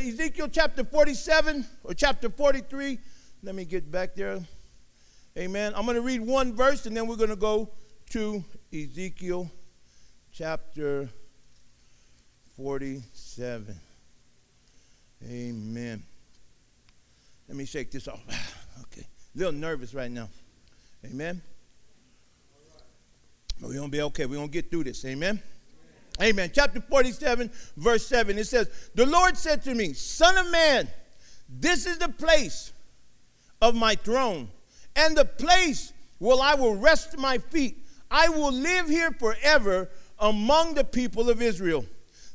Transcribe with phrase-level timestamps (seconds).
[0.00, 2.98] Ezekiel chapter 47 or chapter 43.
[3.42, 4.40] Let me get back there.
[5.36, 5.72] Amen.
[5.76, 7.70] I'm going to read one verse and then we're going to go
[8.10, 9.50] to Ezekiel
[10.32, 11.08] chapter
[12.56, 13.74] 47.
[15.28, 16.02] Amen.
[17.48, 18.20] Let me shake this off.
[18.92, 19.06] Okay.
[19.34, 20.30] A little nervous right now.
[21.04, 21.42] Amen.
[23.60, 24.24] But we're going to be okay.
[24.24, 25.04] We're going to get through this.
[25.04, 25.40] Amen.
[26.20, 26.50] Amen.
[26.52, 28.38] Chapter 47, verse 7.
[28.38, 30.88] It says, The Lord said to me, Son of man,
[31.48, 32.72] this is the place
[33.62, 34.48] of my throne,
[34.96, 37.78] and the place where I will rest my feet.
[38.10, 41.86] I will live here forever among the people of Israel.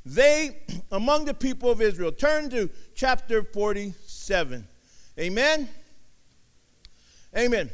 [0.06, 0.58] They,
[0.92, 2.12] among the people of Israel.
[2.12, 4.68] Turn to chapter 47.
[5.20, 5.70] Amen.
[7.38, 7.70] Amen.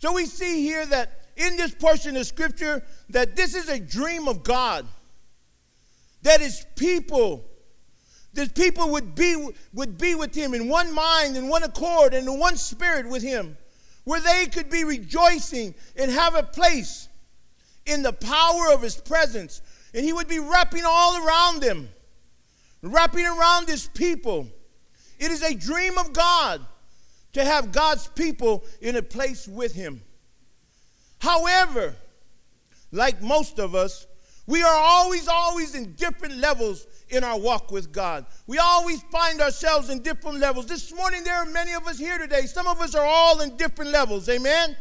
[0.00, 4.28] So we see here that in this portion of scripture that this is a dream
[4.28, 4.86] of God.
[6.22, 7.44] That his people,
[8.34, 12.28] that people would be, would be with him in one mind and one accord and
[12.28, 13.56] in one spirit with him,
[14.04, 17.08] where they could be rejoicing and have a place
[17.86, 19.62] in the power of his presence.
[19.94, 21.88] And he would be wrapping all around them,
[22.82, 24.46] wrapping around his people.
[25.18, 26.64] It is a dream of God
[27.32, 30.02] to have God's people in a place with him.
[31.18, 31.94] However,
[32.92, 34.06] like most of us,
[34.46, 38.26] we are always, always in different levels in our walk with God.
[38.46, 40.66] We always find ourselves in different levels.
[40.66, 42.42] This morning, there are many of us here today.
[42.42, 44.28] Some of us are all in different levels.
[44.28, 44.76] Amen?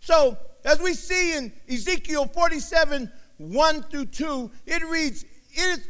[0.00, 5.88] So, as we see in Ezekiel 47 1 through 2, it reads, it is,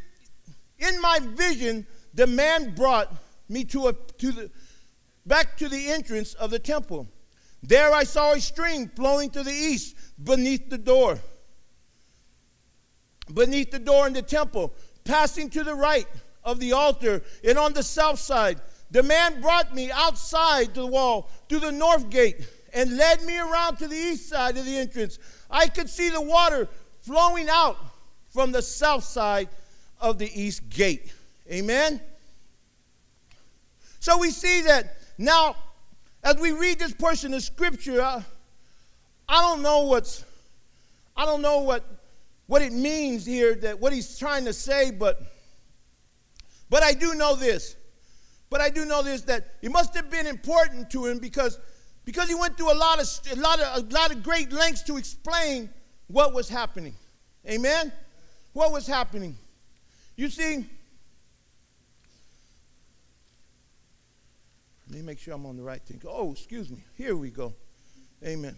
[0.79, 3.13] In my vision, the man brought
[3.49, 4.51] me to, a, to the,
[5.27, 7.09] back to the entrance of the temple.
[7.63, 11.19] There I saw a stream flowing to the east beneath the door.
[13.33, 14.73] Beneath the door in the temple,
[15.05, 16.07] passing to the right
[16.45, 18.61] of the altar and on the south side.
[18.91, 23.39] The man brought me outside to the wall to the north gate and led me
[23.39, 25.19] around to the east side of the entrance.
[25.51, 26.69] I could see the water
[27.03, 27.77] flowing out
[28.31, 29.49] from the south side
[30.01, 31.13] of the east gate.
[31.51, 32.01] Amen?
[34.01, 35.57] So we see that now
[36.23, 38.25] as we read this portion of scripture, I,
[39.31, 40.25] I don't know what's,
[41.17, 41.85] I don't know what,
[42.49, 45.23] what it means here, that what he's trying to say, but,
[46.69, 47.77] but I do know this.
[48.51, 51.61] But I do know this that it must have been important to him because,
[52.05, 54.83] because he went through a lot of a lot of a lot of great lengths
[54.83, 55.71] to explain
[56.09, 56.95] what was happening.
[57.49, 57.93] Amen.
[58.53, 59.37] What was happening?
[60.17, 60.67] You see,
[64.89, 66.03] Let me make sure I'm on the right thing.
[66.05, 66.83] Oh, excuse me.
[66.97, 67.55] Here we go.
[68.25, 68.57] Amen.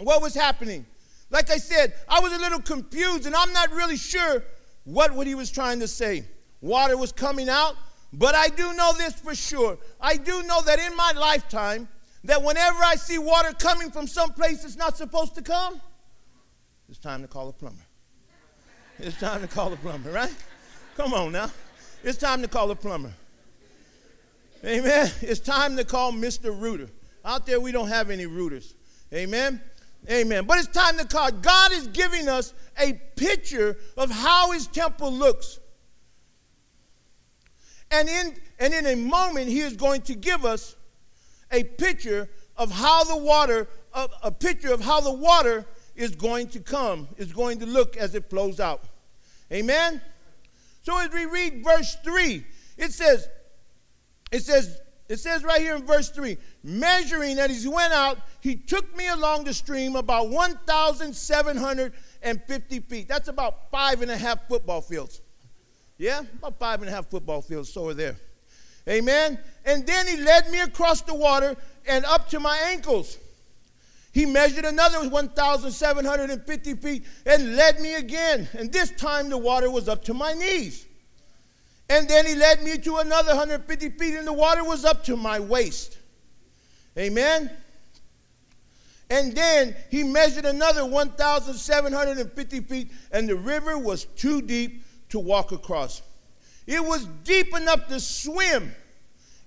[0.00, 0.86] What was happening?
[1.30, 4.42] Like I said, I was a little confused and I'm not really sure
[4.84, 6.24] what, what he was trying to say.
[6.60, 7.76] Water was coming out,
[8.12, 9.78] but I do know this for sure.
[10.00, 11.88] I do know that in my lifetime,
[12.24, 15.80] that whenever I see water coming from some place it's not supposed to come,
[16.88, 17.84] it's time to call a plumber.
[18.98, 20.34] It's time to call a plumber, right?
[20.96, 21.50] Come on now.
[22.02, 23.12] It's time to call a plumber.
[24.64, 25.10] Amen.
[25.22, 26.58] It's time to call Mr.
[26.58, 26.90] Rooter.
[27.24, 28.74] Out there, we don't have any rooters.
[29.14, 29.60] Amen.
[30.08, 30.46] Amen.
[30.46, 31.30] But it's time to call.
[31.30, 35.60] God is giving us a picture of how his temple looks.
[37.90, 40.76] And in, and in a moment, he is going to give us
[41.50, 45.66] a picture of how the water, a, a picture of how the water
[45.96, 48.84] is going to come, is going to look as it flows out.
[49.52, 50.00] Amen.
[50.82, 52.44] So as we read verse 3,
[52.78, 53.28] it says,
[54.30, 58.18] it says, it says right here in verse 3 measuring that as he went out,
[58.40, 63.08] he took me along the stream about 1,750 feet.
[63.08, 65.20] That's about five and a half football fields.
[65.98, 68.14] Yeah, about five and a half football fields, so are there.
[68.88, 69.36] Amen.
[69.64, 71.56] And then he led me across the water
[71.86, 73.18] and up to my ankles.
[74.12, 78.48] He measured another 1,750 feet and led me again.
[78.56, 80.86] And this time the water was up to my knees.
[81.90, 85.16] And then he led me to another 150 feet, and the water was up to
[85.16, 85.98] my waist.
[86.96, 87.50] Amen.
[89.10, 95.50] And then he measured another 1,750 feet, and the river was too deep to walk
[95.50, 96.02] across.
[96.64, 98.72] It was deep enough to swim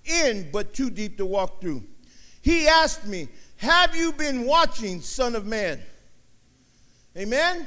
[0.03, 1.81] in, but too deep to walk through.
[2.41, 5.79] He asked me, Have you been watching, Son of Man?
[7.15, 7.65] Amen?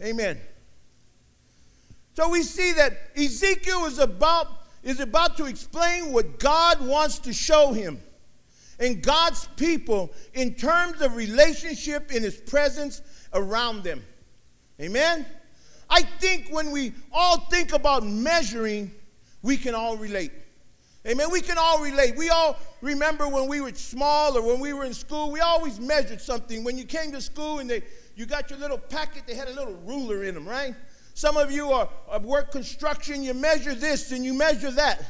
[0.00, 0.40] Amen.
[2.20, 4.46] So we see that Ezekiel is about,
[4.82, 7.98] is about to explain what God wants to show him
[8.78, 13.00] and God's people in terms of relationship in his presence
[13.32, 14.04] around them.
[14.78, 15.24] Amen?
[15.88, 18.90] I think when we all think about measuring,
[19.40, 20.32] we can all relate.
[21.06, 21.30] Amen.
[21.30, 22.18] We can all relate.
[22.18, 25.80] We all remember when we were small or when we were in school, we always
[25.80, 26.64] measured something.
[26.64, 27.82] When you came to school and they,
[28.14, 30.74] you got your little packet, they had a little ruler in them, right?
[31.20, 35.04] Some of you are, are work construction, you measure this and you measure that.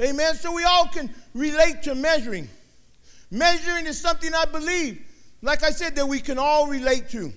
[0.00, 0.36] Amen.
[0.36, 2.48] So we all can relate to measuring.
[3.32, 5.02] Measuring is something I believe,
[5.42, 7.32] like I said, that we can all relate to.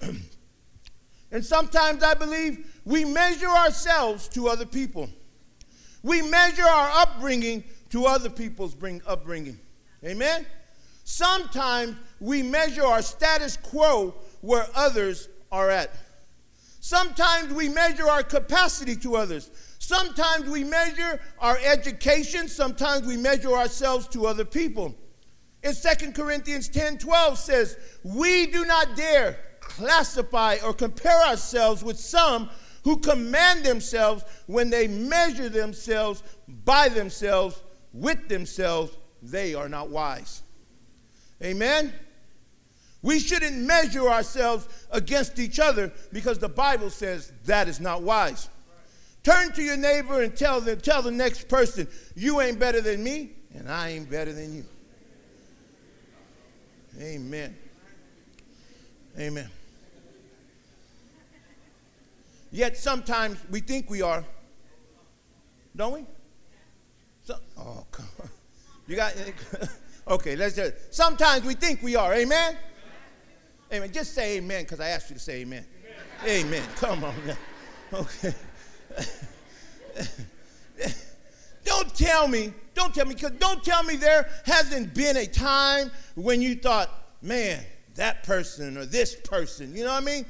[1.30, 5.10] and sometimes I believe we measure ourselves to other people.
[6.02, 9.60] We measure our upbringing to other people's bring, upbringing.
[10.02, 10.46] Amen?
[11.04, 15.90] Sometimes we measure our status quo where others are at.
[16.80, 19.50] Sometimes we measure our capacity to others.
[19.78, 22.48] Sometimes we measure our education.
[22.48, 24.94] Sometimes we measure ourselves to other people.
[25.62, 31.98] In 2 Corinthians 10 12 says, We do not dare classify or compare ourselves with
[31.98, 32.50] some
[32.82, 36.22] who command themselves when they measure themselves
[36.64, 37.62] by themselves,
[37.92, 40.42] with themselves, they are not wise.
[41.42, 41.92] Amen?
[43.02, 48.48] We shouldn't measure ourselves against each other because the Bible says that is not wise.
[49.24, 53.02] Turn to your neighbor and tell them, tell the next person, you ain't better than
[53.02, 54.64] me, and I ain't better than you.
[57.00, 57.56] Amen.
[59.18, 59.48] Amen.
[62.50, 64.24] Yet sometimes we think we are,
[65.74, 66.06] don't we?
[67.24, 68.28] So, oh, come on.
[68.86, 69.14] You got,
[70.08, 72.56] okay, let's just, sometimes we think we are, amen?
[73.72, 73.90] Amen.
[73.90, 75.64] Just say amen because I asked you to say amen.
[76.24, 76.46] Amen.
[76.46, 76.62] amen.
[76.76, 77.14] Come on.
[77.94, 78.34] Okay.
[81.64, 85.90] don't tell me, don't tell me, because don't tell me there hasn't been a time
[86.14, 86.90] when you thought,
[87.22, 87.64] man,
[87.94, 90.26] that person or this person, you know what I mean?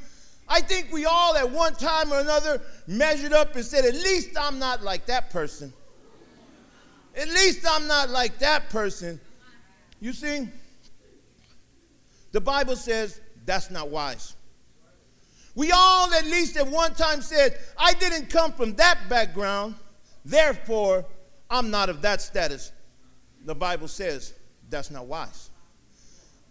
[0.49, 4.37] I think we all at one time or another measured up and said, at least
[4.39, 5.73] I'm not like that person.
[7.17, 9.21] At least I'm not like that person.
[10.01, 10.49] You see,
[12.33, 14.37] the Bible says that's not wise.
[15.55, 19.75] We all, at least at one time, said, I didn't come from that background,
[20.25, 21.05] therefore,
[21.51, 22.73] I'm not of that status.
[23.45, 24.33] The Bible says
[24.71, 25.51] that's not wise.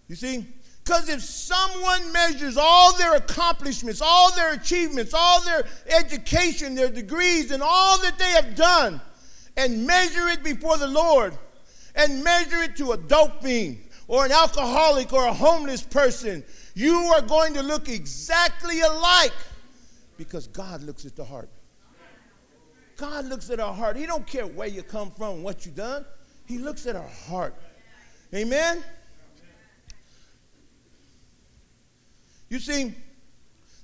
[0.08, 0.46] You see?
[0.84, 5.66] Because if someone measures all their accomplishments, all their achievements, all their
[5.98, 9.00] education, their degrees, and all that they have done,
[9.58, 11.34] and measure it before the Lord,
[11.96, 13.78] and measure it to a dope fiend,
[14.08, 19.34] or an alcoholic, or a homeless person, you are going to look exactly alike
[20.18, 21.50] because God looks at the heart.
[22.98, 23.98] God looks at our heart.
[23.98, 26.06] He don't care where you come from, what you done.
[26.46, 27.56] He looks at our heart.
[28.34, 28.84] Amen.
[32.50, 32.94] You see,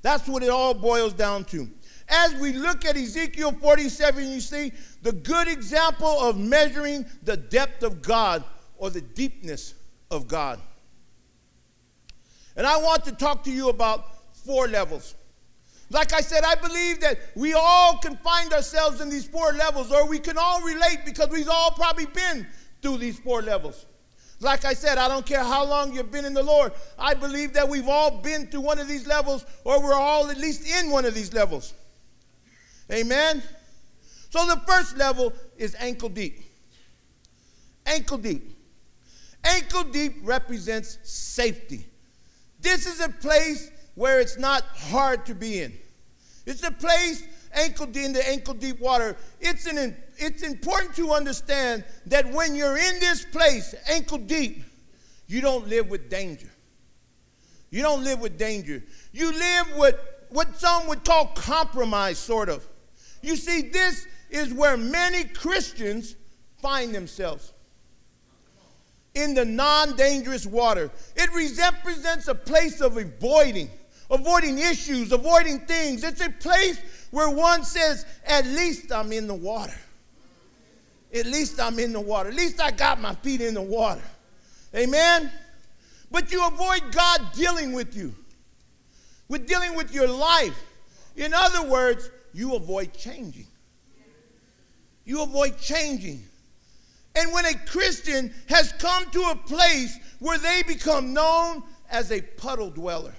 [0.02, 1.68] that's what it all boils down to.
[2.10, 7.84] As we look at Ezekiel 47, you see the good example of measuring the depth
[7.84, 8.44] of God
[8.78, 9.74] or the deepness
[10.12, 10.62] of God.
[12.58, 15.14] And I want to talk to you about four levels.
[15.90, 19.92] Like I said, I believe that we all can find ourselves in these four levels,
[19.92, 22.46] or we can all relate because we've all probably been
[22.82, 23.86] through these four levels.
[24.40, 26.74] Like I said, I don't care how long you've been in the Lord.
[27.00, 30.38] I believe that we've all been through one of these levels, or we're all at
[30.38, 31.74] least in one of these levels.
[32.92, 33.42] Amen?
[34.30, 36.42] So the first level is ankle deep.
[37.86, 38.52] Ankle deep.
[39.44, 41.86] Ankle deep represents safety.
[42.60, 45.74] This is a place where it's not hard to be in.
[46.46, 47.24] It's a place
[47.54, 49.16] ankle deep in the ankle deep water.
[49.40, 54.64] It's an it's important to understand that when you're in this place, ankle deep,
[55.28, 56.50] you don't live with danger.
[57.70, 58.84] You don't live with danger.
[59.12, 59.96] You live with
[60.30, 62.66] what some would call compromise, sort of.
[63.22, 66.16] You see, this is where many Christians
[66.62, 67.54] find themselves
[69.18, 70.92] in the non dangerous water.
[71.16, 73.70] It represents a place of avoiding,
[74.10, 76.04] avoiding issues, avoiding things.
[76.04, 76.80] It's a place
[77.12, 79.78] where one says, At least I'm in the water.
[81.14, 82.30] At least I'm in the water.
[82.30, 84.04] At least I got my feet in the water.
[84.76, 85.32] Amen?
[86.12, 88.14] But you avoid God dealing with you,
[89.28, 90.58] with dealing with your life.
[91.16, 93.48] In other words, you avoid changing.
[95.06, 96.27] You avoid changing.
[97.18, 102.22] And when a Christian has come to a place where they become known as a
[102.22, 103.14] puddle dweller,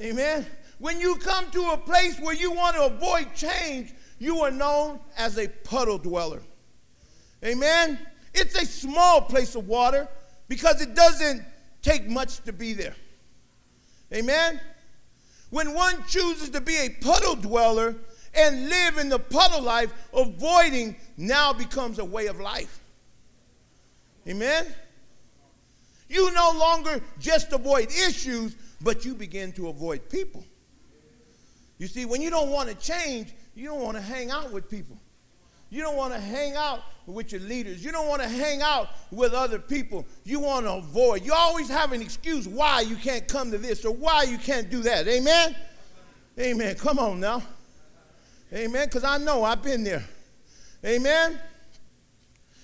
[0.00, 0.46] amen?
[0.78, 4.98] When you come to a place where you want to avoid change, you are known
[5.16, 6.40] as a puddle dweller.
[7.44, 7.98] Amen?
[8.32, 10.08] It's a small place of water
[10.48, 11.42] because it doesn't
[11.82, 12.94] take much to be there.
[14.12, 14.60] Amen?
[15.50, 17.96] When one chooses to be a puddle dweller
[18.34, 22.80] and live in the puddle life, avoiding now becomes a way of life.
[24.26, 24.66] Amen?
[26.08, 30.44] You no longer just avoid issues, but you begin to avoid people.
[31.78, 34.68] You see, when you don't want to change, you don't want to hang out with
[34.68, 34.98] people.
[35.70, 37.84] You don't want to hang out with your leaders.
[37.84, 40.06] You don't want to hang out with other people.
[40.24, 41.24] You want to avoid.
[41.24, 44.70] You always have an excuse why you can't come to this or why you can't
[44.70, 45.06] do that.
[45.06, 45.54] Amen?
[46.38, 46.74] Amen.
[46.76, 47.42] Come on now.
[48.52, 48.86] Amen.
[48.86, 50.04] Because I know I've been there.
[50.84, 51.38] Amen.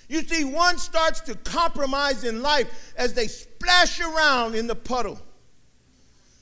[0.09, 5.19] You see, one starts to compromise in life as they splash around in the puddle.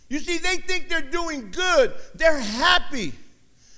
[0.09, 3.15] You see, they think they're doing good, they're happy.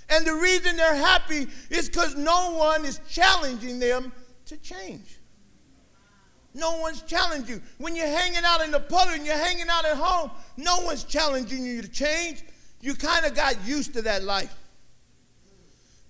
[0.09, 4.13] And the reason they're happy is because no one is challenging them
[4.47, 5.19] to change.
[6.55, 7.63] No one's challenging you.
[7.79, 11.05] When you're hanging out in the puddle and you're hanging out at home, no one's
[11.05, 12.43] challenging you to change.
[12.81, 14.55] You kind of got used to that life.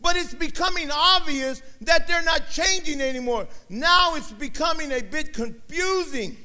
[0.04, 3.49] But it's becoming obvious that they're not changing anymore.
[3.70, 6.37] Now it's becoming a bit confusing.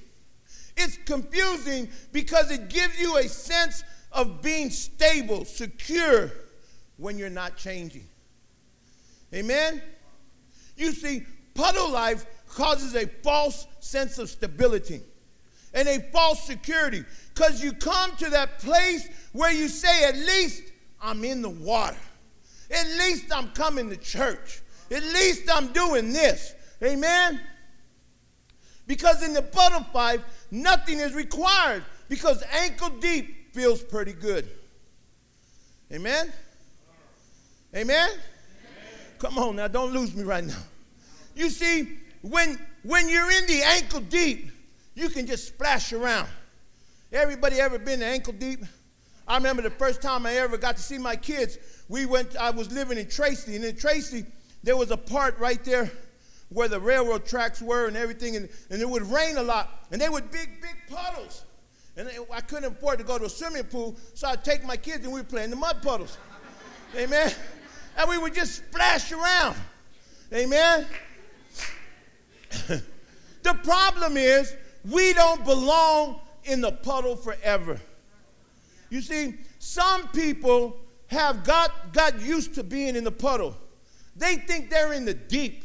[0.77, 6.31] It's confusing because it gives you a sense of being stable, secure
[6.95, 8.07] when you're not changing.
[9.33, 9.81] Amen?
[10.77, 11.23] You see,
[11.53, 15.01] puddle life causes a false sense of stability
[15.73, 20.63] and a false security because you come to that place where you say, at least
[21.01, 21.97] I'm in the water.
[22.71, 24.61] At least I'm coming to church.
[24.91, 26.53] At least I'm doing this.
[26.83, 27.39] Amen?
[28.87, 30.17] Because in the butterfly,
[30.51, 34.49] nothing is required because ankle deep feels pretty good.
[35.91, 36.31] Amen?
[37.75, 38.09] Amen?
[38.09, 38.19] Amen?
[39.19, 40.57] Come on now, don't lose me right now.
[41.35, 44.51] You see, when, when you're in the ankle deep,
[44.95, 46.27] you can just splash around.
[47.11, 48.63] Everybody ever been ankle deep?
[49.29, 52.49] I remember the first time I ever got to see my kids, we went, I
[52.49, 54.25] was living in Tracy, and in Tracy,
[54.63, 55.91] there was a part right there
[56.49, 60.01] where the railroad tracks were and everything, and, and it would rain a lot, and
[60.01, 61.45] they would big, big puddles.
[61.95, 65.05] And I couldn't afford to go to a swimming pool, so I'd take my kids
[65.05, 66.17] and we'd play in the mud puddles.
[66.97, 67.31] Amen.
[67.97, 69.57] And we would just splash around.
[70.33, 70.87] Amen.
[73.43, 74.55] the problem is
[74.89, 77.79] we don't belong in the puddle forever.
[78.89, 80.77] You see, some people
[81.07, 83.55] have got, got used to being in the puddle.
[84.15, 85.63] They think they're in the deep.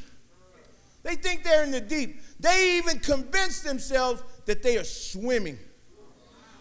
[1.03, 2.21] They think they're in the deep.
[2.41, 5.59] They even convince themselves that they are swimming.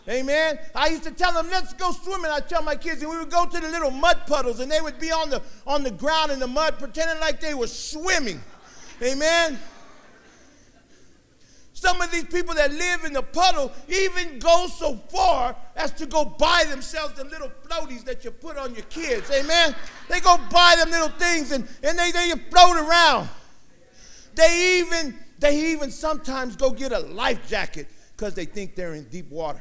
[0.07, 0.59] Amen.
[0.75, 2.29] I used to tell them, let's go swimming.
[2.29, 4.81] I tell my kids, and we would go to the little mud puddles, and they
[4.81, 8.41] would be on the on the ground in the mud, pretending like they were swimming.
[9.01, 9.57] Amen.
[11.83, 16.05] Some of these people that live in the puddle even go so far as to
[16.05, 19.29] go buy themselves the little floaties that you put on your kids.
[19.29, 19.75] Amen.
[20.07, 23.27] They go buy them little things and, and they, they float around.
[24.33, 29.03] They even they even sometimes go get a life jacket because they think they're in
[29.09, 29.59] deep water.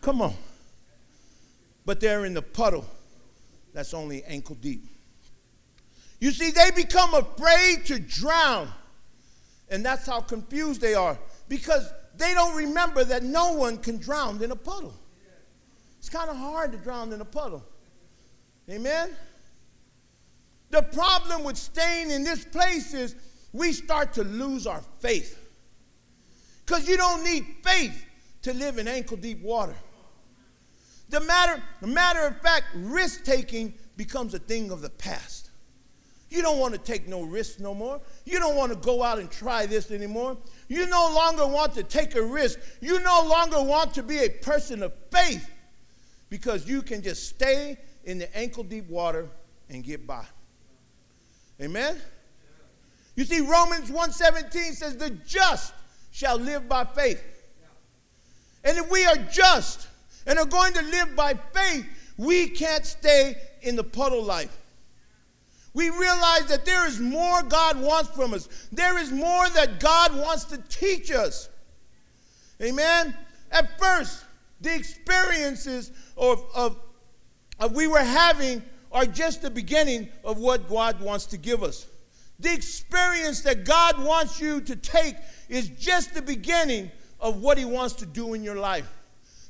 [0.00, 0.32] Come on.
[1.84, 2.86] But they're in the puddle
[3.74, 4.82] that's only ankle deep.
[6.20, 8.72] You see, they become afraid to drown
[9.70, 14.42] and that's how confused they are because they don't remember that no one can drown
[14.42, 14.94] in a puddle.
[15.98, 17.64] It's kind of hard to drown in a puddle.
[18.68, 19.10] Amen?
[20.70, 23.14] The problem with staying in this place is
[23.52, 25.38] we start to lose our faith.
[26.64, 28.04] Because you don't need faith
[28.42, 29.74] to live in ankle deep water.
[31.08, 35.39] The matter, the matter of fact, risk taking becomes a thing of the past.
[36.30, 38.00] You don't want to take no risks no more.
[38.24, 40.38] You don't want to go out and try this anymore.
[40.68, 42.60] You no longer want to take a risk.
[42.80, 45.50] You no longer want to be a person of faith
[46.28, 49.28] because you can just stay in the ankle deep water
[49.68, 50.24] and get by.
[51.60, 52.00] Amen?
[53.16, 55.74] You see, Romans 1:17 says, the just
[56.12, 57.22] shall live by faith.
[58.62, 59.88] And if we are just
[60.26, 64.56] and are going to live by faith, we can't stay in the puddle life.
[65.72, 68.48] We realize that there is more God wants from us.
[68.72, 71.48] There is more that God wants to teach us.
[72.60, 73.16] Amen?
[73.52, 74.24] At first,
[74.60, 76.76] the experiences of, of,
[77.58, 78.62] of we were having
[78.92, 81.86] are just the beginning of what God wants to give us.
[82.40, 85.14] The experience that God wants you to take
[85.48, 88.90] is just the beginning of what He wants to do in your life.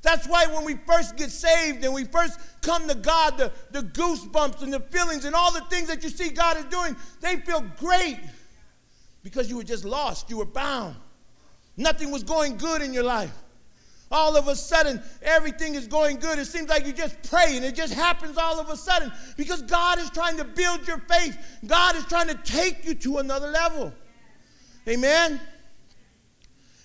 [0.02, 3.82] That's why when we first get saved and we first come to God, the, the
[3.82, 7.36] goosebumps and the feelings and all the things that you see God is doing, they
[7.36, 8.18] feel great
[9.22, 10.30] because you were just lost.
[10.30, 10.96] You were bound.
[11.76, 13.32] Nothing was going good in your life.
[14.10, 16.38] all of a sudden everything is going good.
[16.38, 19.62] It seems like you just pray and it just happens all of a sudden because
[19.62, 21.36] God is trying to build your faith.
[21.66, 23.92] God is trying to take you to another level.
[24.88, 25.40] Amen.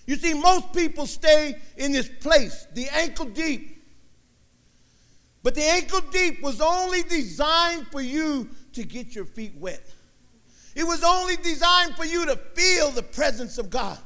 [0.06, 3.84] You see, most people stay in this place, the ankle deep.
[5.42, 9.82] But the ankle deep was only designed for you to get your feet wet.
[10.74, 13.98] It was only designed for you to feel the presence of God.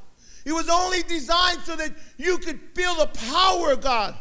[0.45, 4.17] It was only designed so that you could feel the power of God.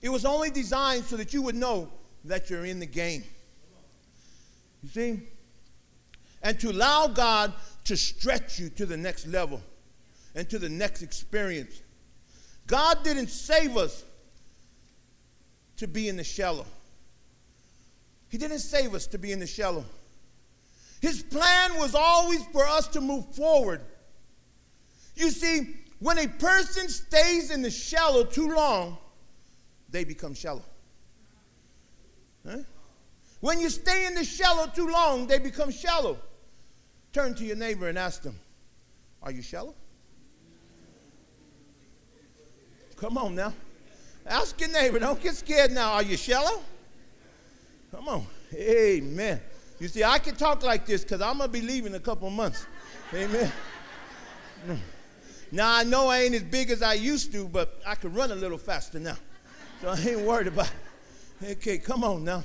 [0.00, 1.90] It was only designed so that you would know
[2.24, 3.24] that you're in the game.
[4.82, 5.22] You see?
[6.42, 7.52] And to allow God
[7.84, 9.60] to stretch you to the next level
[10.38, 11.82] and to the next experience.
[12.66, 14.02] God didn't save us
[15.76, 16.64] to be in the shallow.
[18.30, 19.84] He didn't save us to be in the shallow.
[21.02, 23.82] His plan was always for us to move forward
[25.18, 28.96] you see, when a person stays in the shallow too long,
[29.90, 30.62] they become shallow.
[32.48, 32.58] Huh?
[33.40, 36.18] When you stay in the shallow too long, they become shallow.
[37.12, 38.38] Turn to your neighbor and ask them,
[39.20, 39.74] Are you shallow?
[43.00, 43.52] Come on now.
[44.26, 44.98] Ask your neighbor.
[44.98, 45.92] Don't get scared now.
[45.92, 46.60] Are you shallow?
[47.90, 48.26] Come on.
[48.54, 49.40] Amen.
[49.78, 52.00] You see, I can talk like this because I'm going to be leaving in a
[52.00, 52.66] couple months.
[53.14, 53.52] Amen.
[55.52, 58.32] Now I know I ain't as big as I used to, but I can run
[58.32, 59.16] a little faster now.
[59.80, 60.70] So I ain't worried about
[61.40, 61.58] it.
[61.58, 62.42] Okay, come on now.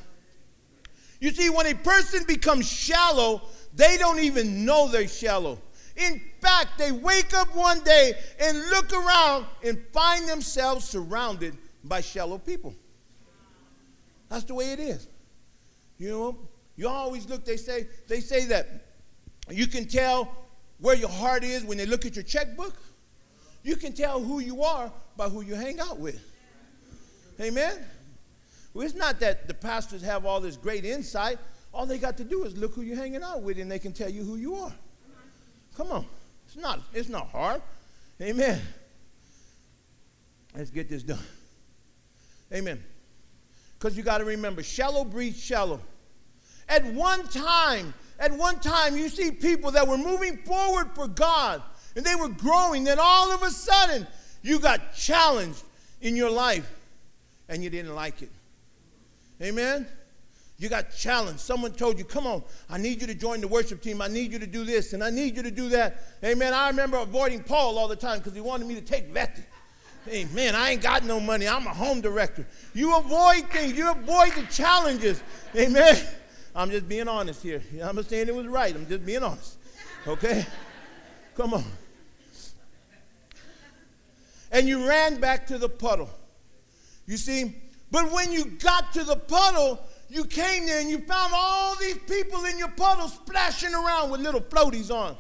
[1.19, 3.41] You see, when a person becomes shallow,
[3.75, 5.57] they don't even know they're shallow.
[5.95, 12.01] In fact, they wake up one day and look around and find themselves surrounded by
[12.01, 12.73] shallow people.
[14.29, 15.07] That's the way it is.
[16.00, 16.38] You know,
[16.75, 18.67] you always look, they say, they say that
[19.50, 20.35] you can tell
[20.79, 22.75] where your heart is when they look at your checkbook.
[23.63, 26.19] You can tell who you are by who you hang out with.
[27.39, 27.85] Amen?
[28.73, 31.38] Well, it's not that the pastors have all this great insight.
[31.73, 33.93] All they got to do is look who you're hanging out with and they can
[33.93, 34.73] tell you who you are.
[35.75, 36.05] Come on.
[36.45, 37.62] It's not, it's not hard.
[38.21, 38.62] Amen.
[40.55, 41.19] Let's get this done.
[42.53, 42.83] Amen.
[43.77, 45.79] Because you got to remember, shallow breeds shallow.
[46.69, 51.62] At one time, at one time, you see people that were moving forward for God
[51.95, 52.83] and they were growing.
[52.83, 54.07] Then all of a sudden,
[54.41, 55.63] you got challenged
[56.01, 56.71] in your life
[57.49, 58.31] and you didn't like it.
[59.41, 59.88] Amen?
[60.57, 61.39] You got challenged.
[61.39, 64.01] Someone told you, come on, I need you to join the worship team.
[64.01, 66.01] I need you to do this and I need you to do that.
[66.23, 66.53] Amen.
[66.53, 69.43] I remember avoiding Paul all the time because he wanted me to take Vetty.
[70.05, 71.47] Hey, man, I ain't got no money.
[71.47, 72.45] I'm a home director.
[72.73, 75.23] You avoid things, you avoid the challenges.
[75.55, 75.95] Amen.
[76.55, 77.63] I'm just being honest here.
[77.81, 78.75] I'm saying it was right.
[78.75, 79.57] I'm just being honest.
[80.07, 80.45] Okay?
[81.35, 81.63] Come on
[84.53, 86.09] and you ran back to the puddle.
[87.07, 87.55] You see?
[87.91, 91.97] But when you got to the puddle, you came there and you found all these
[91.97, 95.15] people in your puddle splashing around with little floaties on.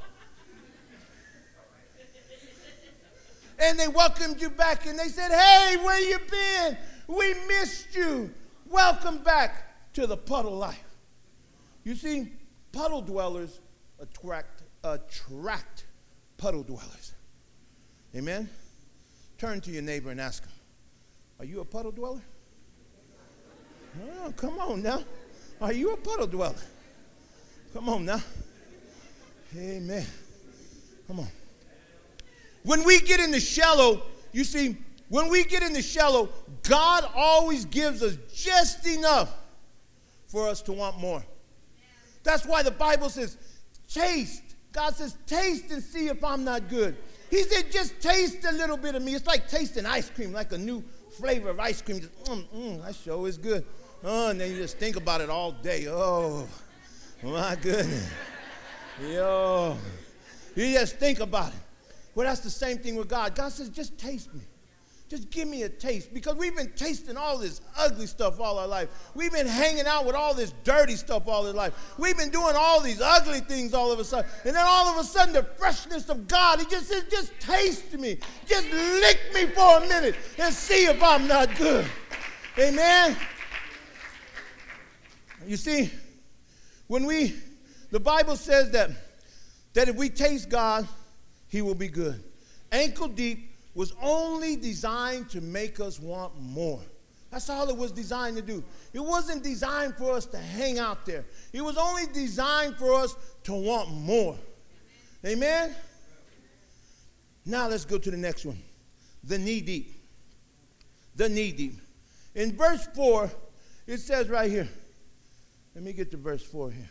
[3.59, 6.77] and they welcomed you back and they said, Hey, where you been?
[7.07, 8.31] We missed you.
[8.69, 10.83] Welcome back to the puddle life.
[11.83, 12.31] You see,
[12.71, 13.59] puddle dwellers
[13.99, 15.85] attract, attract
[16.37, 17.13] puddle dwellers.
[18.15, 18.49] Amen?
[19.37, 20.51] Turn to your neighbor and ask him,
[21.39, 22.21] Are you a puddle dweller?
[24.01, 25.03] Oh, come on now.
[25.61, 26.55] Are you a puddle dweller?
[27.73, 28.21] Come on now.
[29.57, 30.05] Amen.
[31.07, 31.27] Come on.
[32.63, 34.77] When we get in the shallow, you see,
[35.09, 36.29] when we get in the shallow,
[36.63, 39.31] God always gives us just enough
[40.27, 41.23] for us to want more.
[42.23, 43.37] That's why the Bible says,
[43.87, 44.41] taste.
[44.71, 46.95] God says, taste and see if I'm not good.
[47.29, 49.13] He said, just taste a little bit of me.
[49.13, 50.83] It's like tasting ice cream, like a new
[51.17, 51.99] flavor of ice cream.
[51.99, 53.65] Just, mm, mm, that show is good.
[54.03, 55.87] Oh, and then you just think about it all day.
[55.87, 56.47] Oh,
[57.23, 58.09] my goodness.
[59.01, 59.77] Yo.
[60.55, 61.59] You just think about it.
[62.13, 63.33] Well, that's the same thing with God.
[63.33, 64.41] God says, just taste me.
[65.09, 68.67] Just give me a taste because we've been tasting all this ugly stuff all our
[68.67, 68.89] life.
[69.13, 71.93] We've been hanging out with all this dirty stuff all our life.
[71.99, 74.29] We've been doing all these ugly things all of a sudden.
[74.43, 77.93] And then all of a sudden, the freshness of God, He just says, just taste
[77.93, 78.17] me.
[78.47, 81.85] Just lick me for a minute and see if I'm not good.
[82.57, 83.15] Amen.
[85.47, 85.91] You see,
[86.87, 87.35] when we,
[87.91, 88.91] the Bible says that,
[89.73, 90.87] that if we taste God,
[91.47, 92.23] He will be good.
[92.71, 96.81] Ankle deep was only designed to make us want more.
[97.31, 98.63] That's all it was designed to do.
[98.93, 101.25] It wasn't designed for us to hang out there.
[101.51, 104.37] It was only designed for us to want more.
[105.25, 105.73] Amen?
[107.45, 108.61] Now let's go to the next one.
[109.23, 109.93] the knee deep.
[111.15, 111.79] The knee deep.
[112.35, 113.31] In verse 4,
[113.87, 114.69] it says right here.
[115.75, 116.89] Let me get to verse 4 here.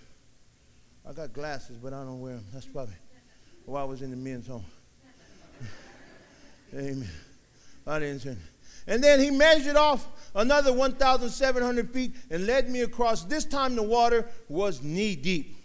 [1.08, 2.46] I got glasses, but I don't wear them.
[2.52, 2.94] That's probably
[3.64, 4.64] why I was in the men's home.
[6.74, 7.08] Amen.
[7.86, 8.36] I didn't say
[8.86, 13.24] And then he measured off another 1,700 feet and led me across.
[13.24, 15.56] This time the water was knee deep.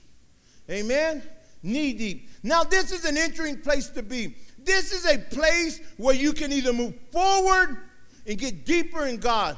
[0.70, 1.24] Amen?
[1.64, 2.30] Knee deep.
[2.44, 4.36] Now, this is an entering place to be.
[4.60, 7.78] This is a place where you can either move forward
[8.28, 9.58] and get deeper in God.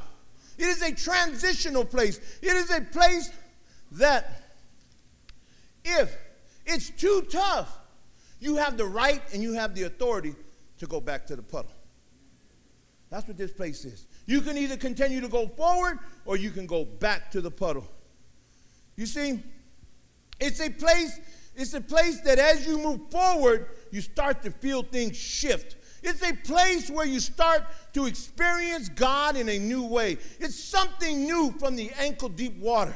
[0.57, 2.19] It is a transitional place.
[2.41, 3.31] It is a place
[3.91, 4.55] that
[5.83, 6.15] if
[6.65, 7.75] it's too tough,
[8.39, 10.35] you have the right and you have the authority
[10.77, 11.71] to go back to the puddle.
[13.09, 14.05] That's what this place is.
[14.27, 17.87] You can either continue to go forward or you can go back to the puddle.
[18.95, 19.41] You see,
[20.39, 21.19] it's a place,
[21.55, 25.75] it's a place that as you move forward, you start to feel things shift.
[26.03, 30.17] It's a place where you start to experience God in a new way.
[30.39, 32.95] It's something new from the ankle deep water.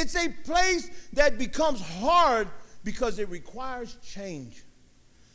[0.00, 2.48] It's a place that becomes hard
[2.84, 4.64] because it requires change.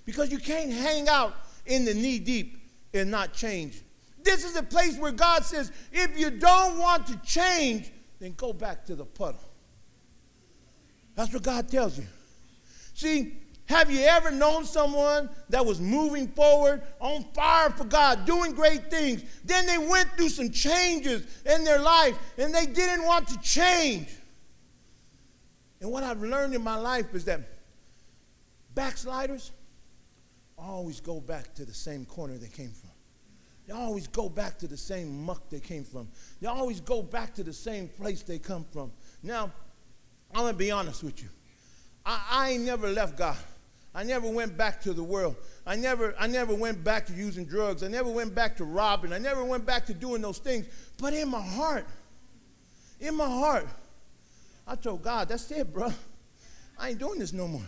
[0.06, 1.36] Because you can't hang out
[1.68, 2.60] in the knee deep
[2.92, 3.82] and not change.
[4.24, 8.54] This is a place where God says, if you don't want to change, then go
[8.54, 9.40] back to the puddle.
[11.14, 12.06] That's what God tells you.
[12.96, 13.34] See,
[13.68, 18.90] have you ever known someone that was moving forward, on fire for God, doing great
[18.90, 19.24] things?
[19.44, 24.08] Then they went through some changes in their life and they didn't want to change.
[25.86, 27.42] And what I've learned in my life is that
[28.74, 29.52] backsliders
[30.58, 32.90] always go back to the same corner they came from.
[33.68, 36.08] They always go back to the same muck they came from.
[36.42, 38.94] They always go back to the same place they come from.
[39.22, 39.52] Now,
[40.34, 41.30] I'm going to be honest with you.
[42.04, 43.38] I, I ain't never left God.
[43.94, 45.36] I never went back to the world.
[45.68, 47.84] I never, I never went back to using drugs.
[47.84, 49.14] I never went back to robbing.
[49.14, 50.66] I never went back to doing those things.
[51.00, 51.86] But in my heart,
[53.00, 53.68] in my heart,
[54.68, 55.92] I told God, that's it, bro.
[56.78, 57.66] I ain't doing this no more.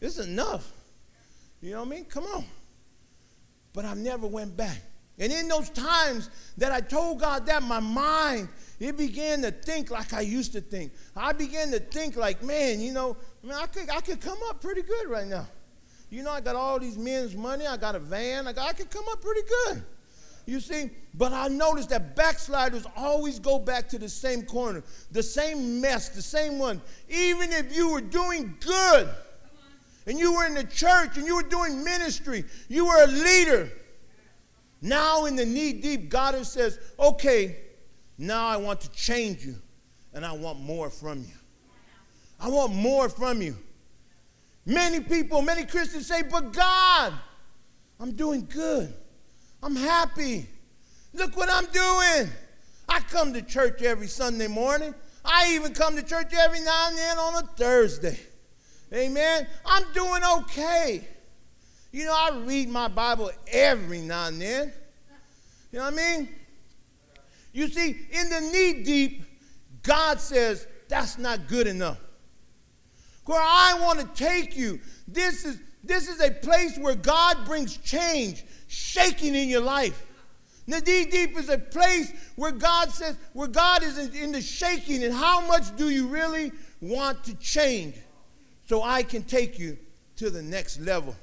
[0.00, 0.70] This is enough.
[1.60, 2.04] You know what I mean?
[2.04, 2.44] Come on.
[3.72, 4.82] But I never went back.
[5.18, 8.48] And in those times that I told God that, my mind,
[8.80, 10.92] it began to think like I used to think.
[11.14, 14.38] I began to think like, man, you know, I, mean, I, could, I could come
[14.48, 15.46] up pretty good right now.
[16.10, 17.66] You know, I got all these men's money.
[17.66, 18.46] I got a van.
[18.46, 19.84] I, got, I could come up pretty good.
[20.46, 25.22] You see, but I noticed that backsliders always go back to the same corner, the
[25.22, 26.82] same mess, the same one.
[27.08, 29.08] Even if you were doing good
[30.06, 33.70] and you were in the church and you were doing ministry, you were a leader.
[34.82, 37.56] Now, in the knee deep, God says, okay,
[38.18, 39.56] now I want to change you
[40.12, 41.34] and I want more from you.
[42.38, 43.56] I want more from you.
[44.66, 47.14] Many people, many Christians say, but God,
[47.98, 48.94] I'm doing good.
[49.64, 50.46] I'm happy.
[51.14, 52.30] Look what I'm doing.
[52.86, 54.94] I come to church every Sunday morning.
[55.24, 58.20] I even come to church every now and then on a Thursday.
[58.92, 59.46] Amen.
[59.64, 61.08] I'm doing okay.
[61.92, 64.70] You know, I read my Bible every now and then.
[65.72, 66.28] You know what I mean?
[67.54, 69.24] You see, in the knee deep,
[69.82, 71.98] God says, that's not good enough.
[73.24, 77.78] Where I want to take you, this is, this is a place where God brings
[77.78, 78.44] change,
[78.74, 80.06] shaking in your life.
[80.66, 85.12] Knee deep is a place where God says, where God is in the shaking, and
[85.12, 87.96] how much do you really want to change
[88.66, 89.76] so I can take you
[90.16, 91.14] to the next level?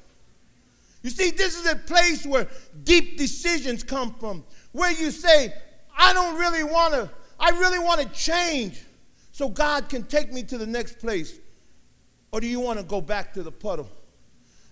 [1.02, 2.48] You see, this is a place where
[2.84, 5.52] deep decisions come from, where you say,
[5.98, 7.10] I don't really want to,
[7.40, 8.80] I really want to change
[9.32, 11.40] so God can take me to the next place.
[12.32, 13.90] Or do you want to go back to the puddle?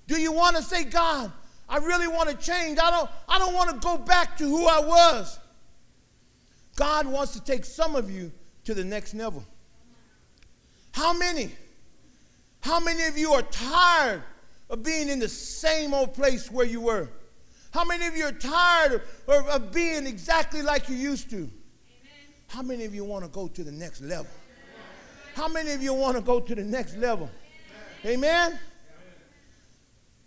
[0.08, 1.32] Do you want to say, God,
[1.69, 2.79] I really want to change.
[2.79, 5.39] I don't, I don't want to go back to who I was.
[6.75, 8.32] God wants to take some of you
[8.65, 9.43] to the next level.
[10.93, 11.51] How many?
[12.62, 14.23] How many of you are tired
[14.69, 17.10] of being in the same old place where you were?
[17.71, 21.38] How many of you are tired of, of being exactly like you used to?
[21.38, 21.51] Amen.
[22.47, 24.32] How many of you want to go to the next level?
[25.36, 27.29] How many of you want to go to the next level?
[28.05, 28.60] Amen.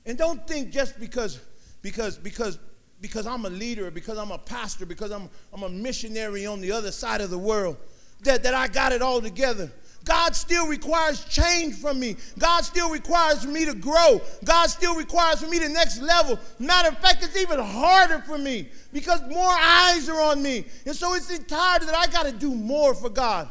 [0.06, 1.40] And don't think just because,
[1.80, 2.58] because, because,
[3.00, 6.72] because I'm a leader, because I'm a pastor, because I'm, I'm a missionary on the
[6.72, 7.76] other side of the world,
[8.22, 9.70] that, that I got it all together.
[10.04, 12.16] God still requires change from me.
[12.38, 14.20] God still requires me to grow.
[14.44, 16.38] God still requires for me the next level.
[16.58, 20.64] Matter of fact, it's even harder for me because more eyes are on me.
[20.86, 23.48] And so it's entirely that I got to do more for God.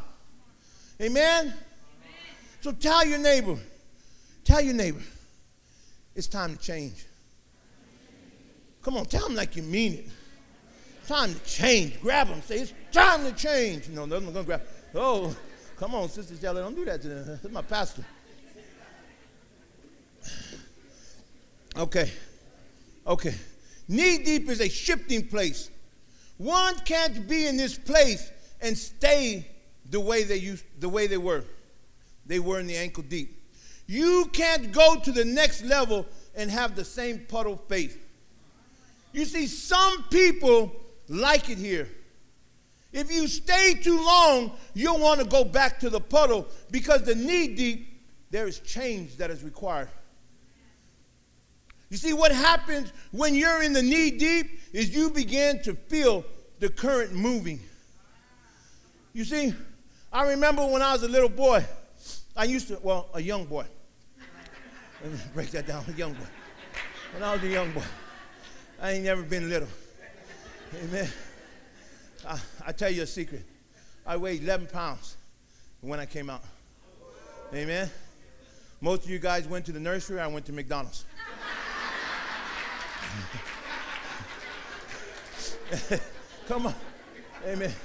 [1.00, 1.46] Amen?
[1.46, 1.54] Amen?
[2.60, 3.58] So tell your neighbor,
[4.44, 5.00] tell your neighbor,
[6.14, 7.06] it's time to change.
[8.82, 10.08] Come on, tell them like you mean it.
[11.06, 12.00] Time to change.
[12.00, 12.42] Grab them.
[12.42, 13.88] Say, it's time to change.
[13.88, 14.62] No, no, I'm going to grab.
[14.94, 15.34] Oh,
[15.76, 16.60] come on, Sister Stella.
[16.62, 17.38] Don't do that to them.
[17.42, 18.04] That's my pastor.
[21.76, 22.10] Okay.
[23.06, 23.34] Okay.
[23.88, 25.70] Knee deep is a shifting place.
[26.38, 29.46] One can't be in this place and stay
[29.90, 31.44] the way they used, the way they were.
[32.26, 33.41] They were in the ankle deep.
[33.92, 38.02] You can't go to the next level and have the same puddle faith.
[39.12, 40.74] You see, some people
[41.10, 41.90] like it here.
[42.90, 47.14] If you stay too long, you'll want to go back to the puddle because the
[47.14, 47.86] knee deep,
[48.30, 49.90] there is change that is required.
[51.90, 56.24] You see, what happens when you're in the knee deep is you begin to feel
[56.60, 57.60] the current moving.
[59.12, 59.52] You see,
[60.10, 61.62] I remember when I was a little boy,
[62.34, 63.66] I used to, well, a young boy.
[65.02, 66.26] Let me break that down, young boy.
[67.12, 67.82] When I was a young boy,
[68.80, 69.68] I ain't never been little.
[70.84, 71.08] Amen.
[72.26, 73.44] I, I tell you a secret.
[74.06, 75.16] I weighed 11 pounds
[75.80, 76.44] when I came out.
[77.52, 77.90] Amen.
[78.80, 81.04] Most of you guys went to the nursery, I went to McDonald's.
[86.46, 86.74] Come on.
[87.46, 87.72] Amen.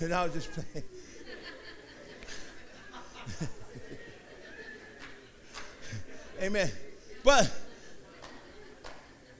[0.00, 0.82] And I was just playing.
[6.40, 6.70] Amen.
[7.24, 7.50] But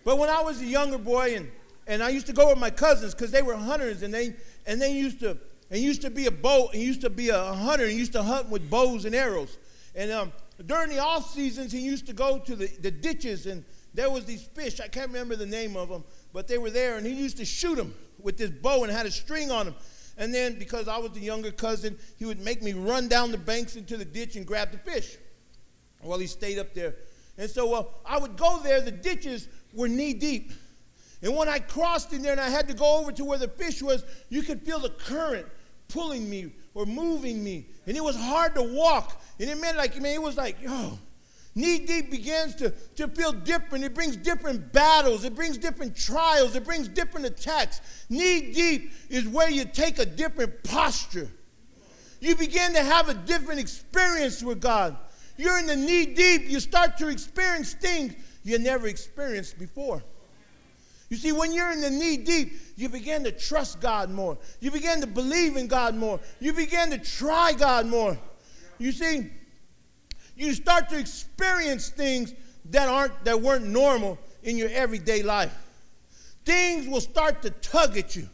[0.04, 1.50] but when I was a younger boy and,
[1.86, 4.34] and I used to go with my cousins because they were hunters and they
[4.66, 5.36] and they used to
[5.70, 8.22] and used to be a bow and used to be a hunter and used to
[8.22, 9.58] hunt with bows and arrows.
[9.94, 10.32] And um,
[10.64, 13.64] during the off seasons, he used to go to the, the ditches and
[13.96, 14.78] there was these fish.
[14.78, 16.04] I can't remember the name of them,
[16.34, 19.06] but they were there, and he used to shoot them with this bow and had
[19.06, 19.74] a string on them.
[20.18, 23.38] And then, because I was the younger cousin, he would make me run down the
[23.38, 25.16] banks into the ditch and grab the fish.
[26.06, 26.94] Well, he stayed up there.
[27.38, 28.80] And so uh, I would go there.
[28.80, 30.52] The ditches were knee deep.
[31.22, 33.48] And when I crossed in there and I had to go over to where the
[33.48, 35.46] fish was, you could feel the current
[35.88, 37.66] pulling me or moving me.
[37.86, 39.20] And it was hard to walk.
[39.40, 40.98] And it meant like, man, it was like, yo,
[41.56, 43.82] Knee deep begins to, to feel different.
[43.82, 45.24] It brings different battles.
[45.24, 46.54] It brings different trials.
[46.54, 47.80] It brings different attacks.
[48.10, 51.30] Knee deep is where you take a different posture.
[52.20, 54.98] You begin to have a different experience with God.
[55.36, 56.48] You're in the knee deep.
[56.48, 60.02] You start to experience things you never experienced before.
[61.08, 64.38] You see, when you're in the knee deep, you begin to trust God more.
[64.60, 66.18] You begin to believe in God more.
[66.40, 68.18] You begin to try God more.
[68.78, 69.30] You see,
[70.36, 72.34] you start to experience things
[72.70, 75.54] that aren't that weren't normal in your everyday life.
[76.44, 78.28] Things will start to tug at you.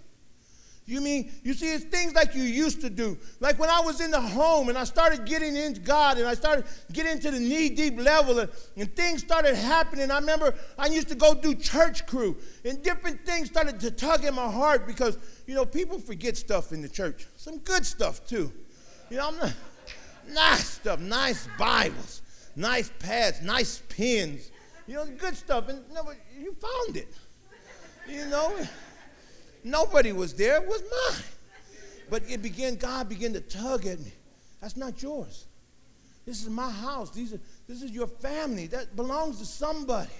[0.84, 3.16] You mean, you see, it's things like you used to do.
[3.38, 6.34] Like when I was in the home and I started getting into God and I
[6.34, 10.10] started getting to the knee deep level and, and things started happening.
[10.10, 14.24] I remember I used to go do church crew and different things started to tug
[14.24, 17.26] in my heart because, you know, people forget stuff in the church.
[17.36, 18.52] Some good stuff too.
[19.08, 19.52] You know, I'm not.
[20.28, 22.22] Nice stuff, nice Bibles,
[22.54, 24.50] nice pads, nice pens,
[24.86, 25.68] you know, good stuff.
[25.68, 25.84] And
[26.38, 27.12] you found it.
[28.08, 28.56] You know,
[29.64, 31.24] nobody was there, it was mine.
[32.10, 34.12] But it began, God began to tug at me.
[34.60, 35.46] That's not yours.
[36.26, 37.10] This is my house.
[37.10, 38.66] These are, this is your family.
[38.66, 40.10] That belongs to somebody.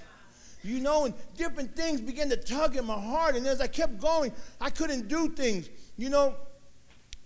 [0.64, 3.36] You know, and different things began to tug at my heart.
[3.36, 5.68] And as I kept going, I couldn't do things.
[5.96, 6.34] You know,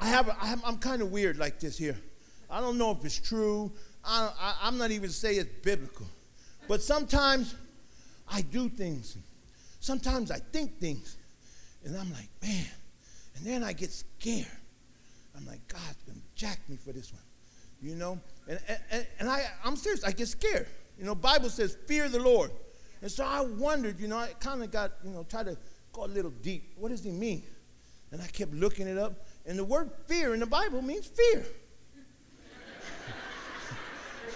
[0.01, 1.97] I have, a, I have I'm kind of weird like this here.
[2.51, 3.73] I don't know if it's true.
[4.05, 6.07] I, I, I'm not even say it's biblical.
[6.69, 7.55] But sometimes
[8.29, 9.17] I do things.
[9.81, 11.17] Sometimes I think things.
[11.87, 12.67] And I'm like, man.
[13.37, 14.47] And then I get scared.
[15.37, 17.23] I'm like, God's going to jack me for this one.
[17.81, 18.21] You know?
[18.49, 18.59] And,
[18.91, 20.05] and, and I, I'm serious.
[20.05, 20.67] I get scared.
[20.99, 22.51] You know, Bible says, fear the Lord.
[23.03, 25.57] And so I wondered, you know, I kind of got, you know, tried to
[25.93, 26.73] go a little deep.
[26.77, 27.45] What does he mean?
[28.11, 29.25] And I kept looking it up.
[29.45, 31.45] And the word fear in the Bible means fear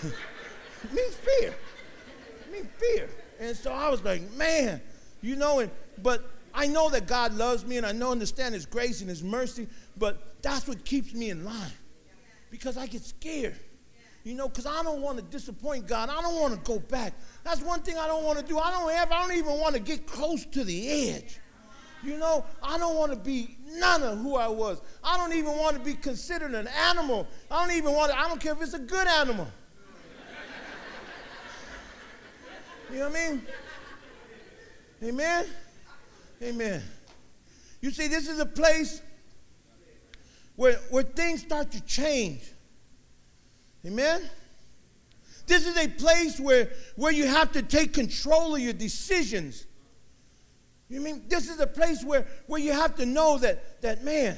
[0.92, 1.54] means fear.
[2.50, 3.08] Means fear.
[3.38, 4.80] And so I was like, man,
[5.20, 5.70] you know, and
[6.02, 9.22] but I know that God loves me and I know understand his grace and his
[9.22, 11.72] mercy, but that's what keeps me in line.
[12.50, 13.56] Because I get scared.
[14.24, 16.10] You know, because I don't want to disappoint God.
[16.10, 17.14] I don't want to go back.
[17.42, 18.58] That's one thing I don't want to do.
[18.58, 21.38] I don't ever, I don't even want to get close to the edge.
[22.02, 24.80] You know, I don't want to be none of who I was.
[25.04, 27.26] I don't even want to be considered an animal.
[27.50, 29.46] I don't even want to, I don't care if it's a good animal.
[32.90, 33.46] You know what I mean?
[35.04, 35.46] Amen?
[36.42, 36.82] Amen.
[37.80, 39.02] You see, this is a place
[40.56, 42.42] where, where things start to change.
[43.86, 44.22] Amen?
[45.46, 49.66] This is a place where, where you have to take control of your decisions.
[50.88, 54.36] You mean this is a place where, where you have to know that, that, man,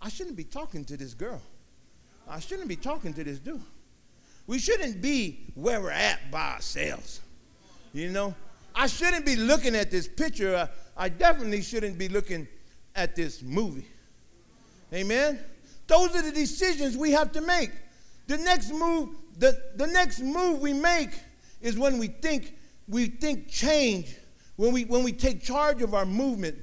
[0.00, 1.40] I shouldn't be talking to this girl.
[2.28, 3.60] I shouldn't be talking to this dude.
[4.46, 7.20] We shouldn't be where we're at by ourselves.
[7.92, 8.34] You know?
[8.74, 10.68] I shouldn't be looking at this picture.
[10.96, 12.46] I, definitely shouldn't be looking
[12.94, 13.86] at this movie.
[14.92, 15.38] Amen?
[15.86, 17.70] Those are the decisions we have to make.
[18.26, 21.10] The next move, the, the next move we make
[21.60, 22.56] is when we think,
[22.88, 24.16] we think change,
[24.56, 26.56] when we, when we take charge of our movement.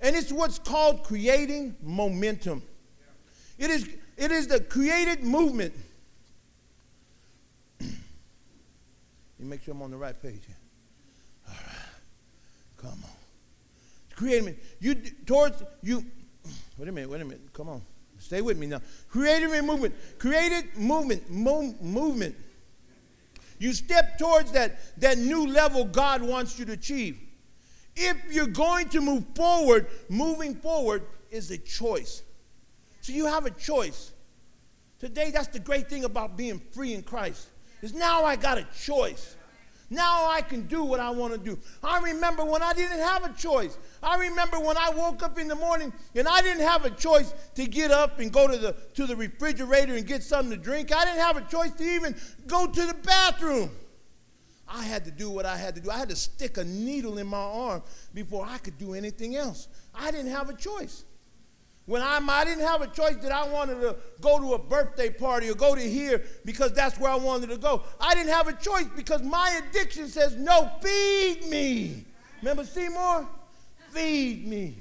[0.00, 2.62] And it's what's called creating momentum.
[3.58, 5.74] It is, it is the created movement.
[7.80, 7.88] you
[9.40, 10.56] make sure I'm on the right page here.
[11.48, 11.76] All right.
[12.78, 13.19] Come on.
[14.20, 14.54] Creating me.
[14.80, 16.04] you towards you.
[16.76, 17.40] Wait a minute, wait a minute.
[17.54, 17.80] Come on.
[18.18, 18.82] Stay with me now.
[19.08, 19.94] Creative movement.
[20.18, 21.30] Created movement.
[21.30, 22.36] Mo- movement.
[23.58, 27.18] You step towards that, that new level God wants you to achieve.
[27.96, 32.22] If you're going to move forward, moving forward is a choice.
[33.00, 34.12] So you have a choice.
[34.98, 37.48] Today, that's the great thing about being free in Christ.
[37.80, 39.34] Is now I got a choice.
[39.92, 41.58] Now I can do what I want to do.
[41.82, 43.76] I remember when I didn't have a choice.
[44.00, 47.34] I remember when I woke up in the morning and I didn't have a choice
[47.56, 50.94] to get up and go to the, to the refrigerator and get something to drink.
[50.94, 52.14] I didn't have a choice to even
[52.46, 53.72] go to the bathroom.
[54.68, 55.90] I had to do what I had to do.
[55.90, 57.82] I had to stick a needle in my arm
[58.14, 59.66] before I could do anything else.
[59.92, 61.04] I didn't have a choice.
[61.90, 65.10] When I, I didn't have a choice that I wanted to go to a birthday
[65.10, 67.82] party or go to here because that's where I wanted to go.
[68.00, 72.04] I didn't have a choice because my addiction says, no, feed me.
[72.42, 73.26] Remember Seymour?
[73.90, 74.76] Feed me.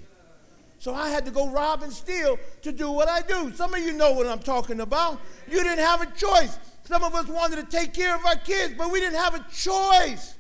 [0.78, 3.52] So I had to go rob and steal to do what I do.
[3.56, 5.20] Some of you know what I'm talking about.
[5.50, 6.60] You didn't have a choice.
[6.84, 9.44] Some of us wanted to take care of our kids, but we didn't have a
[9.52, 10.36] choice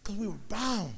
[0.00, 0.94] because we were bound.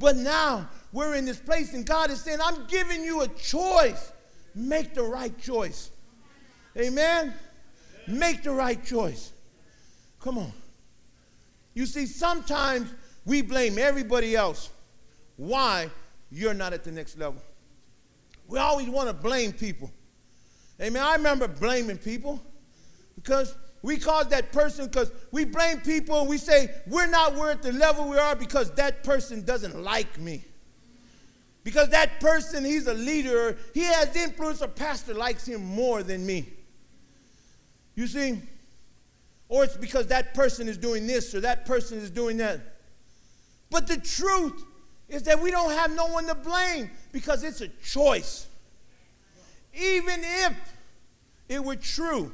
[0.00, 4.12] But now we're in this place, and God is saying, I'm giving you a choice.
[4.54, 5.90] Make the right choice.
[6.76, 7.32] Amen?
[8.08, 9.32] Make the right choice.
[10.20, 10.52] Come on.
[11.74, 12.92] You see, sometimes
[13.24, 14.70] we blame everybody else.
[15.36, 15.90] Why
[16.30, 17.40] you're not at the next level?
[18.48, 19.90] We always want to blame people.
[20.80, 21.02] Amen.
[21.02, 22.42] I remember blaming people
[23.14, 27.52] because we cause that person because we blame people and we say we're not where
[27.52, 30.44] at the level we are because that person doesn't like me.
[31.62, 36.24] Because that person, he's a leader, he has influence, or pastor likes him more than
[36.24, 36.48] me.
[37.94, 38.40] You see?
[39.48, 42.60] Or it's because that person is doing this or that person is doing that.
[43.68, 44.64] But the truth
[45.08, 48.46] is that we don't have no one to blame because it's a choice.
[49.74, 50.54] Even if
[51.48, 52.32] it were true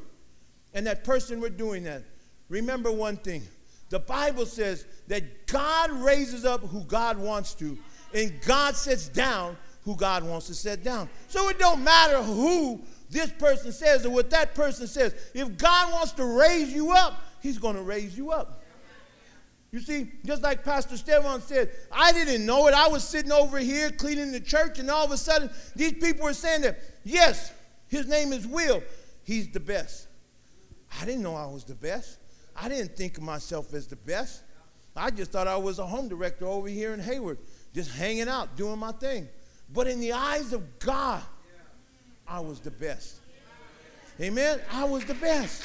[0.75, 2.03] and that person were doing that,
[2.49, 3.43] remember one thing.
[3.89, 7.79] The Bible says that God raises up who God wants to
[8.15, 11.09] and God sets down who God wants to set down.
[11.29, 15.15] So it don't matter who this person says or what that person says.
[15.33, 18.63] If God wants to raise you up, he's going to raise you up.
[19.71, 22.75] You see, just like Pastor Stefan said, I didn't know it.
[22.75, 26.25] I was sitting over here cleaning the church, and all of a sudden, these people
[26.25, 27.53] were saying that, yes,
[27.89, 28.83] his name is Will.
[29.23, 30.09] He's the best.
[31.01, 32.19] I didn't know I was the best.
[32.57, 34.43] I didn't think of myself as the best.
[34.97, 37.39] I just thought I was a home director over here in Hayward
[37.77, 39.29] just hanging out, doing my thing.
[39.71, 41.23] But in the eyes of God,
[42.27, 43.17] I was the best.
[44.19, 44.61] Amen?
[44.73, 45.63] I was the best.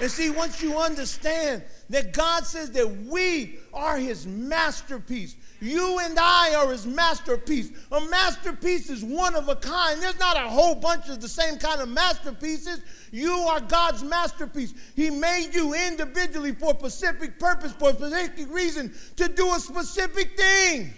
[0.00, 6.18] And see, once you understand that God says that we are his masterpiece, you and
[6.18, 7.70] I are his masterpiece.
[7.90, 10.02] A masterpiece is one of a kind.
[10.02, 12.80] There's not a whole bunch of the same kind of masterpieces.
[13.10, 14.74] You are God's masterpiece.
[14.94, 19.60] He made you individually for a specific purpose, for a specific reason, to do a
[19.60, 20.80] specific thing.
[20.80, 20.92] Amen.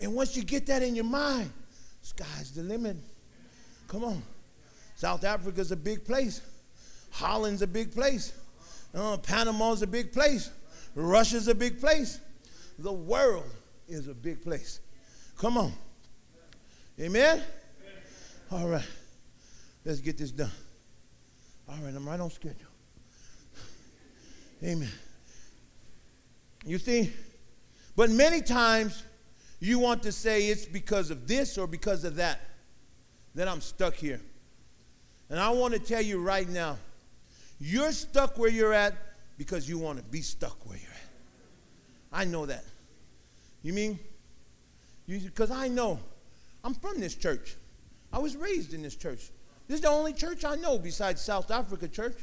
[0.00, 1.50] And once you get that in your mind,
[2.02, 2.96] sky's the limit.
[3.86, 4.22] Come on.
[4.96, 6.42] South Africa's a big place.
[7.10, 8.32] Holland's a big place.
[8.94, 10.50] Uh, Panama's a big place.
[10.94, 12.20] Russia's a big place.
[12.78, 13.50] The world
[13.88, 14.80] is a big place.
[15.36, 15.72] Come on.
[17.00, 17.42] Amen?
[18.50, 18.86] All right.
[19.84, 20.50] Let's get this done.
[21.68, 22.68] All right, I'm right on schedule.
[24.62, 24.90] Amen.
[26.64, 27.12] You see,
[27.94, 29.02] but many times
[29.60, 32.40] you want to say it's because of this or because of that
[33.34, 34.20] that I'm stuck here.
[35.30, 36.78] And I want to tell you right now,
[37.60, 38.94] you're stuck where you're at
[39.36, 40.87] because you want to be stuck where you're.
[42.12, 42.64] I know that.
[43.62, 43.98] You mean?
[45.06, 45.98] Because I know.
[46.64, 47.56] I'm from this church.
[48.12, 49.30] I was raised in this church.
[49.66, 52.16] This is the only church I know besides South Africa Church.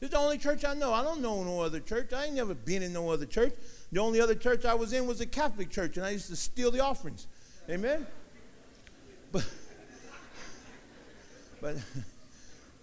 [0.00, 0.92] This is the only church I know.
[0.92, 2.12] I don't know no other church.
[2.12, 3.52] I ain't never been in no other church.
[3.90, 6.36] The only other church I was in was a Catholic church, and I used to
[6.36, 7.26] steal the offerings.
[7.68, 8.06] Amen?
[9.32, 9.44] But,
[11.60, 11.76] but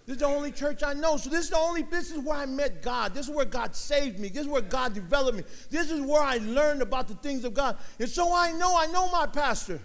[0.06, 1.16] this is the only church I know.
[1.16, 3.12] So this is the only, this is where I met God.
[3.12, 4.28] This is where God saved me.
[4.28, 5.44] This is where God developed me.
[5.68, 7.76] This is where I learned about the things of God.
[7.98, 9.80] And so I know, I know my pastor.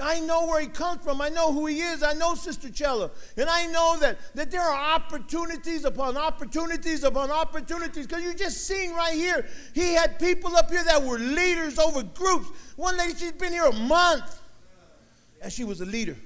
[0.00, 1.20] I know where he comes from.
[1.20, 2.02] I know who he is.
[2.02, 3.12] I know Sister Chella.
[3.36, 8.08] And I know that, that there are opportunities upon opportunities upon opportunities.
[8.08, 12.02] Because you just seen right here, he had people up here that were leaders over
[12.02, 12.48] groups.
[12.74, 14.40] One lady, she's been here a month,
[15.40, 16.16] and she was a leader.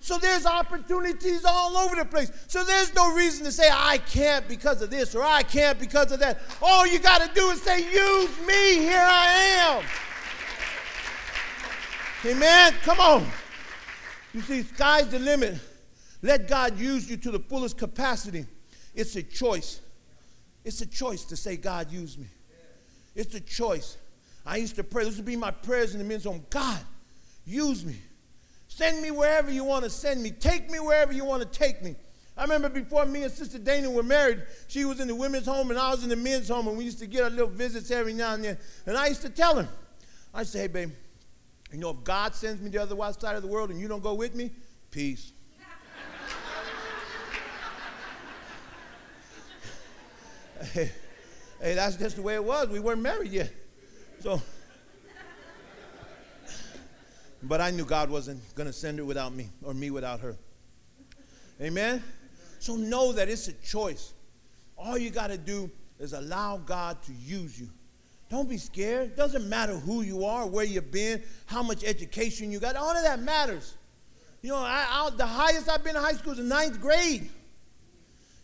[0.00, 2.30] So there's opportunities all over the place.
[2.46, 6.12] So there's no reason to say, I can't because of this or I can't because
[6.12, 6.40] of that.
[6.62, 9.84] All you got to do is say, Use me, here I am.
[12.24, 12.74] Amen.
[12.82, 13.26] Come on.
[14.32, 15.58] You see, sky's the limit.
[16.22, 18.46] Let God use you to the fullest capacity.
[18.94, 19.80] It's a choice.
[20.64, 22.26] It's a choice to say, God, use me.
[23.14, 23.96] It's a choice.
[24.44, 25.04] I used to pray.
[25.04, 26.44] This would be my prayers in the men's home.
[26.50, 26.80] God,
[27.44, 27.96] use me.
[28.76, 30.30] Send me wherever you want to send me.
[30.30, 31.96] Take me wherever you want to take me.
[32.36, 35.70] I remember before me and Sister Dana were married, she was in the women's home
[35.70, 37.90] and I was in the men's home, and we used to get our little visits
[37.90, 38.58] every now and then.
[38.84, 39.66] And I used to tell her,
[40.34, 40.90] I say, hey, babe,
[41.72, 43.88] you know, if God sends me to the other side of the world and you
[43.88, 44.50] don't go with me,
[44.90, 45.32] peace.
[50.74, 50.92] hey,
[51.62, 52.68] hey, that's just the way it was.
[52.68, 53.50] We weren't married yet.
[54.20, 54.42] So,
[57.48, 60.36] but I knew God wasn't going to send her without me or me without her.
[61.60, 62.02] Amen?
[62.58, 64.12] So know that it's a choice.
[64.76, 67.68] All you got to do is allow God to use you.
[68.28, 69.16] Don't be scared.
[69.16, 72.76] Doesn't matter who you are, where you've been, how much education you got.
[72.76, 73.74] All of that matters.
[74.42, 77.30] You know, I, I, the highest I've been in high school is the ninth grade.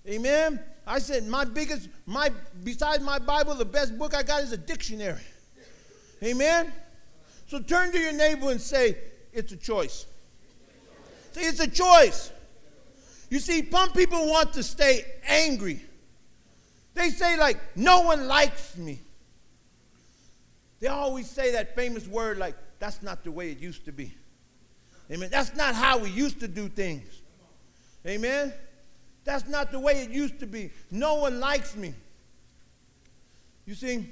[0.08, 0.60] Amen.
[0.86, 2.30] I said my biggest, my
[2.64, 5.20] besides my Bible, the best book I got is a dictionary.
[6.22, 6.72] Amen.
[7.52, 8.96] So turn to your neighbor and say,
[9.30, 10.06] "It's a choice."
[11.32, 12.30] Say, "It's a choice."
[13.28, 15.84] You see, some people want to stay angry.
[16.94, 19.02] They say like, "No one likes me."
[20.80, 24.14] They always say that famous word like, that's not the way it used to be.
[25.10, 25.28] Amen.
[25.28, 27.20] That's not how we used to do things.
[28.06, 28.54] Amen.
[29.24, 30.70] That's not the way it used to be.
[30.90, 31.92] No one likes me.
[33.66, 34.10] You see,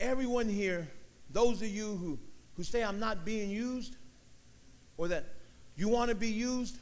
[0.00, 0.90] everyone here,
[1.32, 2.18] those of you who,
[2.56, 3.96] who say I'm not being used,
[4.96, 5.24] or that
[5.76, 6.76] you want to be used,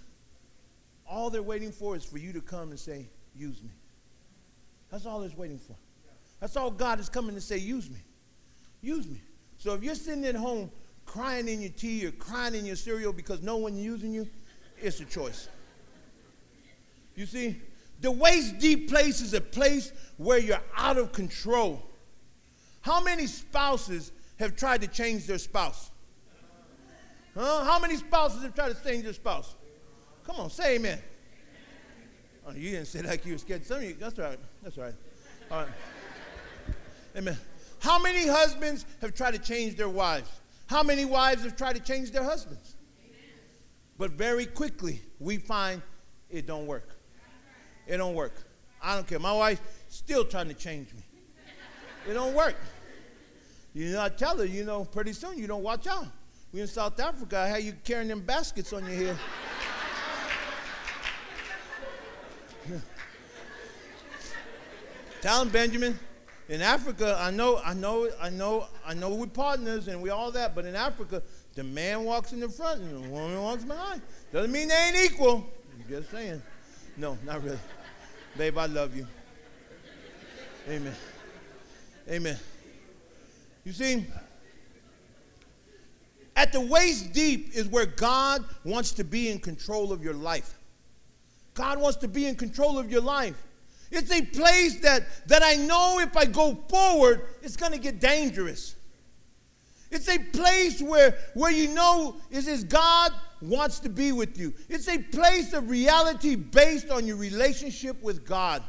[1.08, 3.70] all they're waiting for is for you to come and say, use me.
[4.90, 5.76] That's all they're waiting for.
[6.40, 8.00] That's all God is coming to say, use me.
[8.80, 9.20] Use me.
[9.58, 10.70] So if you're sitting at home
[11.04, 14.28] crying in your tea or crying in your cereal because no one's using you,
[14.80, 15.48] it's a choice.
[17.14, 17.60] You see,
[18.00, 21.82] the waist deep place is a place where you're out of control.
[22.80, 25.90] How many spouses have tried to change their spouse?
[27.36, 27.64] Huh?
[27.64, 29.54] How many spouses have tried to change their spouse?
[30.24, 30.98] Come on, say amen.
[32.46, 33.64] Oh, you didn't say like you were scared.
[33.64, 34.38] Some of you, that's right.
[34.62, 34.94] That's right.
[35.50, 35.68] All right.
[37.16, 37.36] Amen.
[37.80, 40.30] How many husbands have tried to change their wives?
[40.66, 42.76] How many wives have tried to change their husbands?
[43.98, 45.82] But very quickly, we find
[46.30, 46.96] it don't work.
[47.86, 48.46] It don't work.
[48.82, 49.18] I don't care.
[49.18, 51.02] My wife still trying to change me.
[52.08, 52.56] It don't work.
[53.74, 56.06] You know, I tell her, you know, pretty soon you don't watch out.
[56.52, 59.16] We in South Africa, how you carrying them baskets on your head.
[65.20, 65.98] Tell him, Benjamin,
[66.48, 70.32] in Africa, I know, I know, I know, I know we're partners and we all
[70.32, 71.22] that, but in Africa,
[71.54, 74.02] the man walks in the front and the woman walks behind.
[74.32, 75.46] Doesn't mean they ain't equal.
[75.74, 76.42] I'm just saying.
[76.96, 77.58] No, not really.
[78.36, 79.06] Babe, I love you.
[80.68, 80.94] Amen.
[82.08, 82.38] Amen.
[83.70, 84.06] You see,
[86.34, 90.58] at the waist deep is where God wants to be in control of your life.
[91.54, 93.40] God wants to be in control of your life.
[93.92, 98.00] It's a place that, that I know if I go forward, it's going to get
[98.00, 98.74] dangerous.
[99.92, 104.52] It's a place where, where you know is, is God wants to be with you.
[104.68, 108.64] It's a place of reality based on your relationship with God.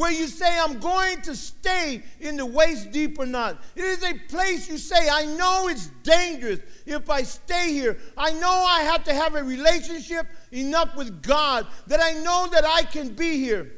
[0.00, 3.62] Where you say, I'm going to stay in the waist deep or not.
[3.76, 7.98] It is a place you say, I know it's dangerous if I stay here.
[8.16, 12.64] I know I have to have a relationship enough with God that I know that
[12.64, 13.72] I can be here.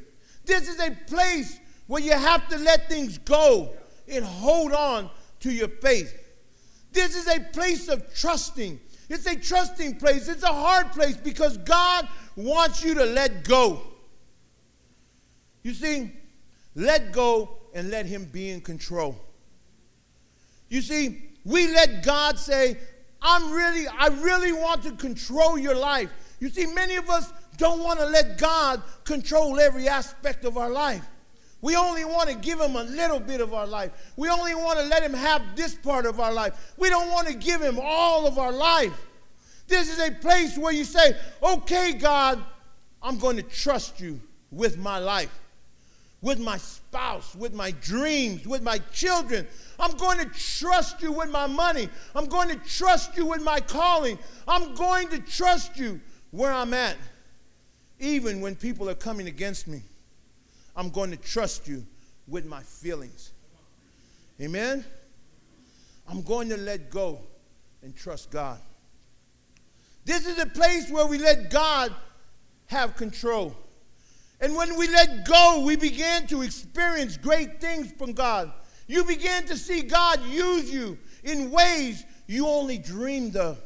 [0.45, 1.59] This is a place
[1.89, 3.71] where you have to let things go
[4.07, 5.11] and hold on
[5.41, 6.17] to your faith.
[6.93, 8.79] This is a place of trusting.
[9.09, 10.29] It's a trusting place.
[10.29, 12.07] It's a hard place because God
[12.37, 13.92] wants you to let go.
[15.63, 16.13] You see,
[16.75, 19.17] let go and let Him be in control.
[20.69, 22.79] You see, we let God say,
[23.21, 26.11] I'm really, I really want to control your life.
[26.41, 30.71] You see, many of us don't want to let God control every aspect of our
[30.71, 31.07] life.
[31.61, 33.93] We only want to give him a little bit of our life.
[34.17, 36.75] We only want to let him have this part of our life.
[36.77, 38.93] We don't want to give him all of our life.
[39.69, 42.43] This is a place where you say, okay, God,
[43.01, 45.31] I'm going to trust you with my life,
[46.23, 49.47] with my spouse, with my dreams, with my children.
[49.79, 51.89] I'm going to trust you with my money.
[52.15, 54.19] I'm going to trust you with my calling.
[54.47, 56.01] I'm going to trust you
[56.31, 56.97] where I'm at,
[57.99, 59.83] even when people are coming against me.
[60.77, 61.85] I'm going to trust you
[62.29, 63.33] with my feelings.
[64.41, 64.85] Amen?
[66.09, 67.19] I'm going to let go
[67.83, 68.59] and trust God.
[70.05, 71.95] This is a place where we let God
[72.67, 73.57] have control.
[74.43, 78.53] And when we let go, we began to experience great things from God.
[78.89, 83.59] You began to see God use you in ways you only dreamed of.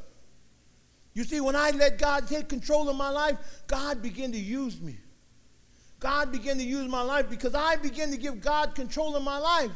[1.14, 4.79] You see, when I let God take control of my life, God began to use
[4.79, 4.99] me.
[5.99, 9.39] God began to use my life because I began to give God control of my
[9.39, 9.70] life.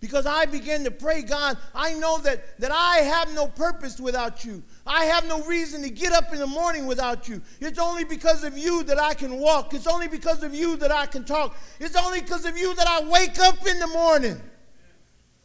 [0.00, 4.46] Because I began to pray, God, I know that, that I have no purpose without
[4.46, 4.62] you.
[4.86, 7.42] I have no reason to get up in the morning without you.
[7.60, 9.74] It's only because of you that I can walk.
[9.74, 11.54] It's only because of you that I can talk.
[11.78, 14.40] It's only because of you that I wake up in the morning.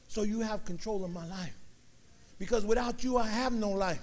[0.07, 1.57] So you have control of my life.
[2.39, 4.01] Because without you, I have no life.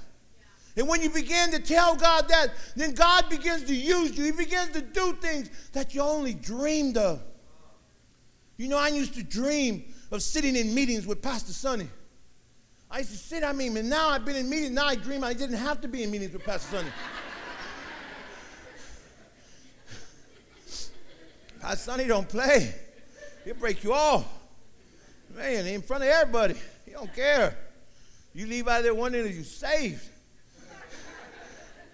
[0.76, 4.24] And when you begin to tell God that, then God begins to use you.
[4.24, 7.22] He begins to do things that you only dreamed of.
[8.58, 11.88] You know, I used to dream of sitting in meetings with Pastor Sonny.
[12.90, 15.24] I used to sit, I mean, and now I've been in meetings, now I dream
[15.24, 16.90] I didn't have to be in meetings with Pastor Sonny.
[21.60, 22.74] Pastor Sonny don't play.
[23.44, 24.26] He'll break you off.
[25.34, 26.54] Man, in front of everybody.
[26.84, 27.56] He don't care.
[28.34, 30.06] You leave out there wondering if you're saved.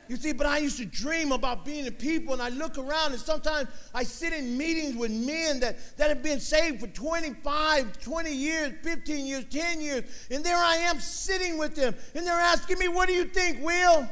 [0.09, 3.13] You see, but I used to dream about being a people, and I look around,
[3.13, 8.01] and sometimes I sit in meetings with men that, that have been saved for 25,
[8.01, 12.41] 20 years, 15 years, 10 years, and there I am sitting with them, and they're
[12.41, 14.09] asking me, What do you think, Will?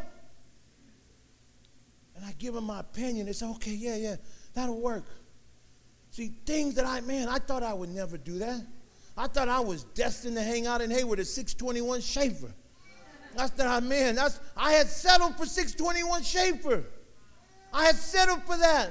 [2.15, 3.27] And I give them my opinion.
[3.27, 4.17] They say, Okay, yeah, yeah,
[4.53, 5.07] that'll work.
[6.11, 8.61] See, things that I, man, I thought I would never do that.
[9.17, 12.53] I thought I was destined to hang out in Hayward at 621 Schaefer.
[13.37, 14.15] That's that I man.
[14.15, 16.85] That's I had settled for 621 Schaefer.
[17.73, 18.91] I had settled for that.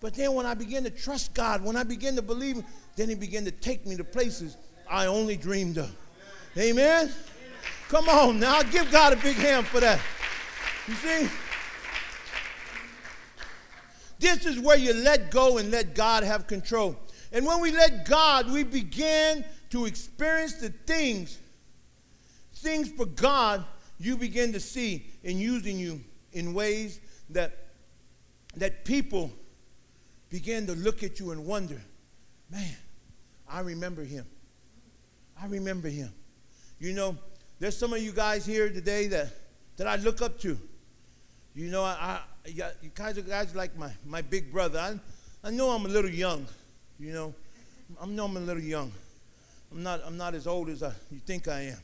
[0.00, 2.62] But then when I began to trust God, when I began to believe,
[2.96, 4.56] then He began to take me to places
[4.88, 5.94] I only dreamed of.
[6.56, 7.10] Amen.
[7.88, 10.00] Come on now, give God a big hand for that.
[10.88, 11.28] You see?
[14.18, 16.96] This is where you let go and let God have control.
[17.32, 21.38] And when we let God, we begin to experience the things,
[22.54, 23.64] things for God
[24.04, 26.00] you begin to see in using you
[26.32, 27.00] in ways
[27.30, 27.52] that,
[28.56, 29.30] that people
[30.30, 31.80] begin to look at you and wonder,
[32.50, 32.76] man,
[33.48, 34.26] I remember him.
[35.40, 36.12] I remember him.
[36.78, 37.16] You know,
[37.58, 39.28] there's some of you guys here today that,
[39.76, 40.58] that I look up to.
[41.54, 42.50] You know, I, I
[42.80, 44.78] you guys are guys like my, my big brother.
[44.78, 44.98] I,
[45.46, 46.46] I know I'm a little young,
[46.98, 47.34] you know.
[48.00, 48.92] I know I'm a little young.
[49.72, 51.78] I'm not, I'm not as old as I, you think I am.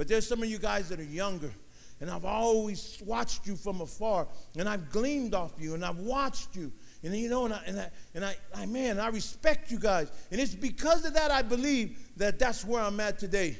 [0.00, 1.52] But there's some of you guys that are younger,
[2.00, 4.26] and I've always watched you from afar,
[4.56, 6.72] and I've gleamed off you, and I've watched you.
[7.02, 10.10] And you know, and I, and I, and I, I, man, I respect you guys.
[10.30, 13.58] And it's because of that I believe that that's where I'm at today.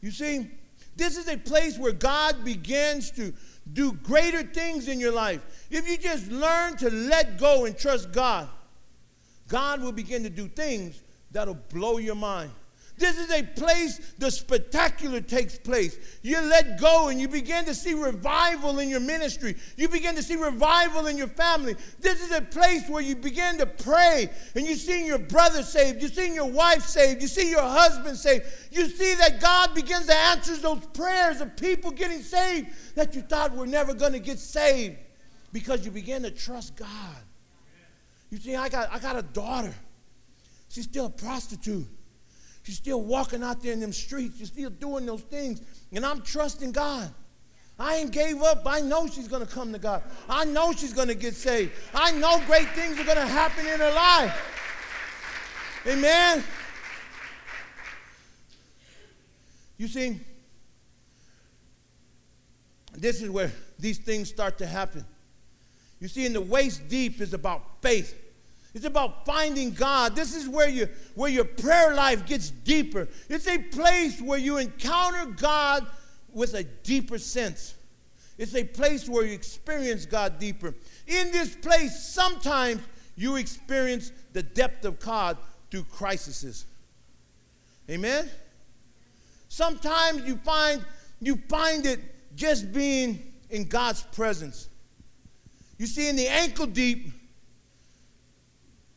[0.00, 0.48] You see,
[0.94, 3.34] this is a place where God begins to
[3.72, 5.66] do greater things in your life.
[5.72, 8.48] If you just learn to let go and trust God,
[9.48, 12.52] God will begin to do things that'll blow your mind.
[13.02, 15.98] This is a place the spectacular takes place.
[16.22, 19.56] You let go and you begin to see revival in your ministry.
[19.76, 21.74] You begin to see revival in your family.
[21.98, 26.00] This is a place where you begin to pray and you see your brother saved.
[26.00, 27.20] You see your wife saved.
[27.20, 28.44] You see your husband saved.
[28.70, 33.22] You see that God begins to answer those prayers of people getting saved that you
[33.22, 34.96] thought were never going to get saved
[35.52, 37.18] because you begin to trust God.
[38.30, 39.74] You see, I got, I got a daughter.
[40.68, 41.88] She's still a prostitute.
[42.62, 44.38] She's still walking out there in them streets.
[44.38, 45.60] She's still doing those things.
[45.92, 47.12] And I'm trusting God.
[47.78, 48.62] I ain't gave up.
[48.66, 50.02] I know she's going to come to God.
[50.28, 51.72] I know she's going to get saved.
[51.92, 54.58] I know great things are going to happen in her life.
[55.86, 56.44] Amen.
[59.78, 60.20] You see,
[62.96, 63.50] this is where
[63.80, 65.04] these things start to happen.
[65.98, 68.16] You see, in the waist deep is about faith.
[68.74, 70.16] It's about finding God.
[70.16, 73.06] This is where, you, where your prayer life gets deeper.
[73.28, 75.86] It's a place where you encounter God
[76.32, 77.74] with a deeper sense.
[78.38, 80.74] It's a place where you experience God deeper.
[81.06, 82.80] In this place, sometimes
[83.14, 85.36] you experience the depth of God
[85.70, 86.64] through crises.
[87.90, 88.30] Amen?
[89.48, 90.84] Sometimes you find
[91.20, 92.00] you find it
[92.34, 94.68] just being in God's presence.
[95.78, 97.12] You see, in the ankle deep,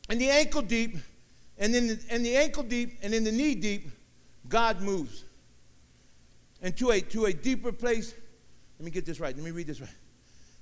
[0.09, 0.97] in the ankle deep,
[1.57, 3.89] and in the, in the ankle deep, and in the knee deep,
[4.47, 5.23] God moves.
[6.61, 8.13] And to a, to a deeper place,
[8.79, 9.35] let me get this right.
[9.35, 9.89] Let me read this right.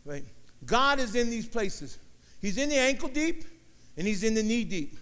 [0.05, 0.25] Right.
[0.65, 1.97] God is in these places.
[2.41, 3.45] He's in the ankle deep
[3.97, 4.97] and he's in the knee deep.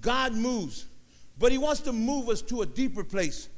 [0.00, 0.86] God moves,
[1.38, 3.48] but he wants to move us to a deeper place.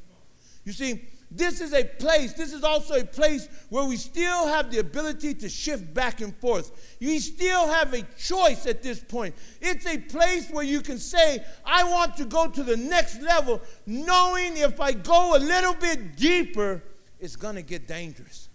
[0.64, 1.02] You see,
[1.36, 5.34] this is a place, this is also a place where we still have the ability
[5.34, 6.96] to shift back and forth.
[7.00, 9.34] You still have a choice at this point.
[9.60, 13.60] It's a place where you can say, I want to go to the next level,
[13.84, 16.82] knowing if I go a little bit deeper,
[17.18, 18.48] it's going to get dangerous.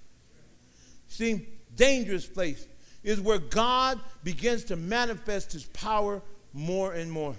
[1.07, 2.65] See, dangerous place
[3.03, 6.21] is where God begins to manifest his power
[6.53, 7.35] more and more.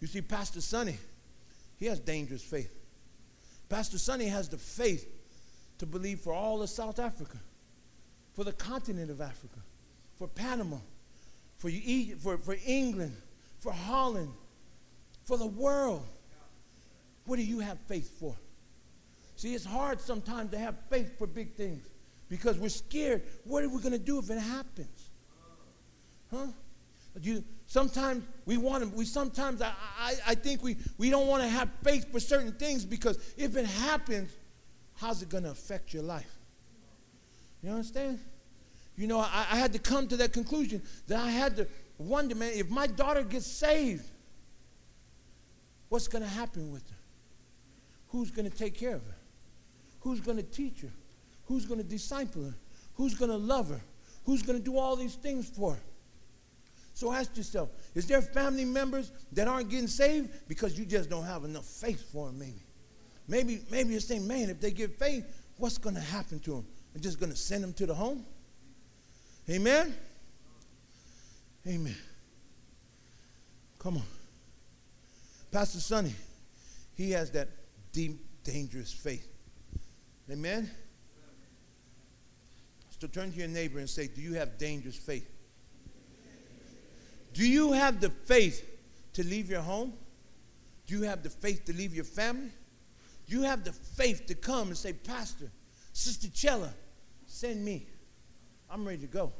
[0.00, 0.98] You see, Pastor Sonny,
[1.76, 2.77] he has dangerous faith.
[3.68, 5.06] Pastor Sonny has the faith
[5.78, 7.38] to believe for all of South Africa,
[8.34, 9.58] for the continent of Africa,
[10.16, 10.78] for Panama,
[11.56, 13.16] for, you, for, for England,
[13.58, 14.32] for Holland,
[15.24, 16.06] for the world.
[17.26, 18.34] What do you have faith for?
[19.36, 21.86] See, it's hard sometimes to have faith for big things
[22.28, 23.22] because we're scared.
[23.44, 25.10] What are we going to do if it happens?
[26.30, 26.46] Huh?
[27.20, 31.42] You, sometimes we want to, we sometimes, I, I, I think we, we don't want
[31.44, 34.32] to have faith for certain things because if it happens,
[34.96, 36.34] how's it going to affect your life?
[37.62, 38.18] You understand?
[38.96, 42.34] You know, I, I had to come to that conclusion that I had to wonder,
[42.34, 44.04] man, if my daughter gets saved,
[45.88, 46.96] what's going to happen with her?
[48.08, 49.16] Who's going to take care of her?
[50.00, 50.90] Who's going to teach her?
[51.44, 52.54] Who's going to disciple her?
[52.94, 53.80] Who's going to love her?
[54.24, 55.80] Who's going to do all these things for her?
[56.98, 61.22] So ask yourself, is there family members that aren't getting saved because you just don't
[61.22, 62.64] have enough faith for them maybe?
[63.28, 65.24] Maybe, maybe you're saying, man, if they get faith,
[65.58, 66.66] what's going to happen to them?
[66.96, 68.26] I'm just going to send them to the home?
[69.48, 69.94] Amen?
[71.68, 71.96] Amen.
[73.78, 74.02] Come on.
[75.52, 76.16] Pastor Sonny,
[76.96, 77.48] he has that
[77.92, 79.28] deep, dangerous faith.
[80.28, 80.68] Amen?
[82.98, 85.37] So turn to your neighbor and say, Do you have dangerous faith?
[87.38, 88.68] Do you have the faith
[89.12, 89.92] to leave your home?
[90.88, 92.50] Do you have the faith to leave your family?
[93.28, 95.48] Do you have the faith to come and say, Pastor,
[95.92, 96.74] Sister Chella,
[97.26, 97.86] send me.
[98.68, 99.32] I'm ready to go.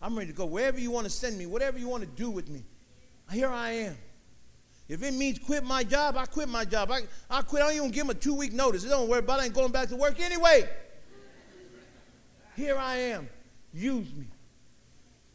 [0.00, 0.44] I'm ready to go.
[0.44, 2.62] Wherever you want to send me, whatever you want to do with me,
[3.32, 3.96] here I am.
[4.88, 6.92] If it means quit my job, I quit my job.
[6.92, 7.64] I, I quit.
[7.64, 8.84] I don't even give them a two week notice.
[8.84, 9.42] Don't worry about it.
[9.42, 10.68] I ain't going back to work anyway.
[12.54, 13.28] Here I am.
[13.74, 14.26] Use me.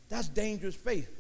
[0.07, 1.16] That's dangerous faith.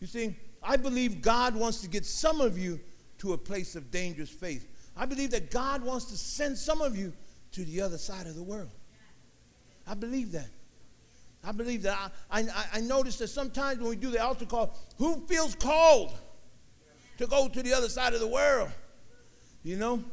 [0.00, 2.80] You see, I believe God wants to get some of you
[3.18, 4.66] to a place of dangerous faith.
[4.96, 7.12] I believe that God wants to send some of you
[7.52, 8.70] to the other side of the world.
[9.86, 10.48] I believe that.
[11.44, 12.12] I believe that.
[12.30, 16.12] I, I, I notice that sometimes when we do the altar call, who feels called
[17.16, 18.70] to go to the other side of the world?
[19.62, 20.04] You know?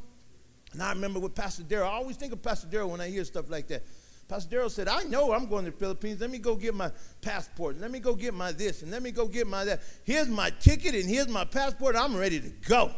[0.73, 3.23] And I remember with Pastor Darrell, I always think of Pastor Darrell when I hear
[3.23, 3.83] stuff like that.
[4.27, 6.19] Pastor Darrell said, I know I'm going to the Philippines.
[6.19, 7.79] Let me go get my passport.
[7.79, 9.81] Let me go get my this and let me go get my that.
[10.03, 11.95] Here's my ticket and here's my passport.
[11.95, 12.91] I'm ready to go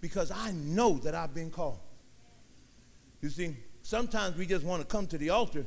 [0.00, 1.78] because I know that I've been called.
[3.20, 5.66] You see, sometimes we just want to come to the altar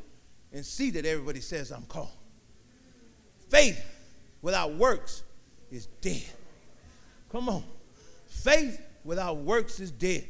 [0.51, 2.11] and see that everybody says I'm called.
[3.49, 3.83] Faith
[4.41, 5.23] without works
[5.71, 6.25] is dead.
[7.31, 7.63] Come on.
[8.27, 10.27] Faith without works is dead.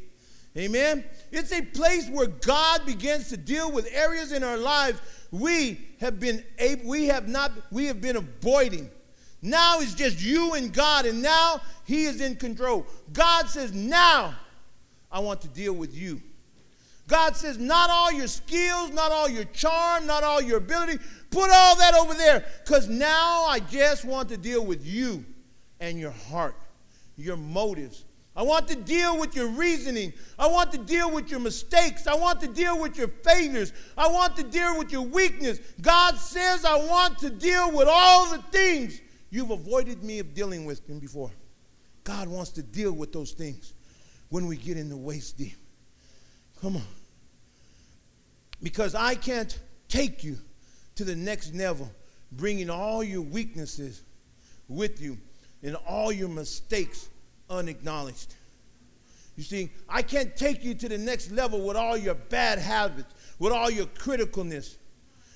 [0.58, 1.04] Amen.
[1.32, 5.00] It's a place where God begins to deal with areas in our lives
[5.32, 8.90] we have been able, we have not, we have been avoiding.
[9.42, 12.86] Now it's just you and God, and now He is in control.
[13.14, 14.36] God says, Now
[15.12, 16.22] I want to deal with you.
[17.08, 20.98] God says, Not all your skills, not all your charm, not all your ability,
[21.30, 25.24] put all that over there, because now I just want to deal with you
[25.80, 26.56] and your heart,
[27.18, 28.06] your motives,
[28.38, 30.14] I want to deal with your reasoning.
[30.38, 32.06] I want to deal with your mistakes.
[32.06, 33.74] I want to deal with your failures.
[33.98, 35.60] I want to deal with your weakness.
[35.82, 40.66] God says, I want to deal with all the things you've avoided me of dealing
[40.66, 41.32] with them before.
[42.04, 43.74] God wants to deal with those things
[44.30, 45.58] when we get in the waist deep.
[46.62, 46.84] Come on.
[48.62, 49.60] Because I can't
[49.90, 50.38] take you
[50.96, 51.90] to the next level
[52.32, 54.04] bringing all your weaknesses
[54.68, 55.18] with you
[55.64, 57.10] and all your mistakes
[57.50, 58.36] unacknowledged.
[59.36, 63.14] You see, I can't take you to the next level with all your bad habits,
[63.40, 64.78] with all your criticalness.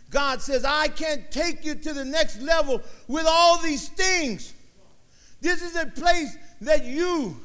[0.09, 4.53] God says, I can't take you to the next level with all these things.
[5.39, 7.38] This is a place that you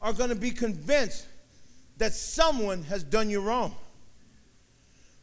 [0.00, 1.26] are going to be convinced
[1.98, 3.74] that someone has done you wrong.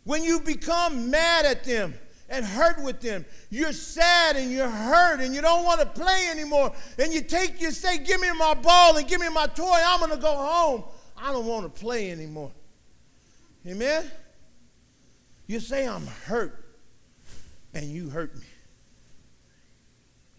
[0.03, 1.93] When you become mad at them
[2.29, 6.27] and hurt with them, you're sad and you're hurt and you don't want to play
[6.29, 6.71] anymore.
[6.97, 9.79] And you take, you say, Give me my ball and give me my toy.
[9.85, 10.83] I'm going to go home.
[11.17, 12.51] I don't want to play anymore.
[13.67, 14.09] Amen?
[15.47, 16.63] You say, I'm hurt,
[17.73, 18.45] and you hurt me.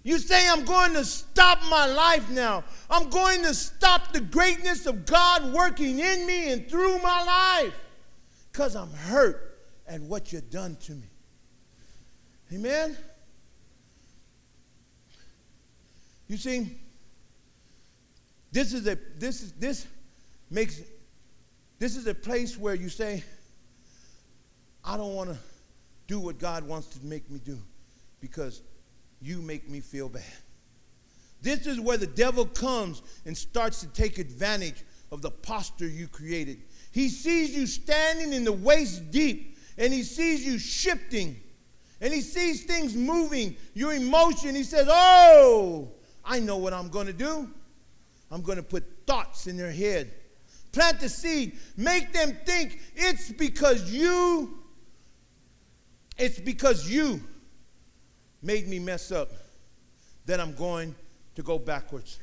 [0.03, 2.65] You say, I'm going to stop my life now.
[2.89, 7.75] I'm going to stop the greatness of God working in me and through my life
[8.51, 11.10] because I'm hurt at what you've done to me.
[12.53, 12.97] Amen?
[16.27, 16.79] You see,
[18.53, 19.87] this is a this is this
[20.51, 20.81] makes
[21.79, 23.25] this is a place where you say,
[24.85, 25.37] I don't want to
[26.07, 27.59] do what God wants to make me do
[28.21, 28.63] because
[29.23, 30.23] you make me feel bad.
[31.43, 36.07] This is where the devil comes and starts to take advantage of the posture you
[36.07, 36.59] created.
[36.93, 41.41] He sees you standing in the waist deep and he sees you shifting
[42.01, 44.55] and he sees things moving, your emotion.
[44.55, 45.93] He says, Oh,
[46.25, 47.49] I know what I'm going to do.
[48.31, 50.13] I'm going to put thoughts in their head.
[50.73, 54.63] Plant the seed, make them think it's because you,
[56.17, 57.21] it's because you
[58.41, 59.31] made me mess up
[60.27, 60.95] that I'm going
[61.35, 62.21] to go backwards.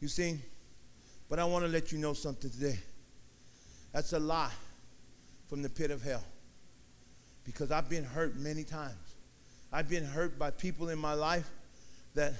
[0.00, 0.38] You see?
[1.30, 2.78] But I want to let you know something today.
[3.92, 4.50] That's a lie
[5.48, 6.22] from the pit of hell.
[7.44, 8.94] Because I've been hurt many times.
[9.72, 11.50] I've been hurt by people in my life
[12.14, 12.32] that,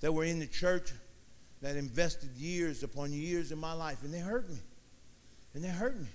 [0.00, 0.92] that were in the church
[1.62, 4.58] that invested years upon years in my life, and they hurt me.
[5.54, 6.08] And they hurt me.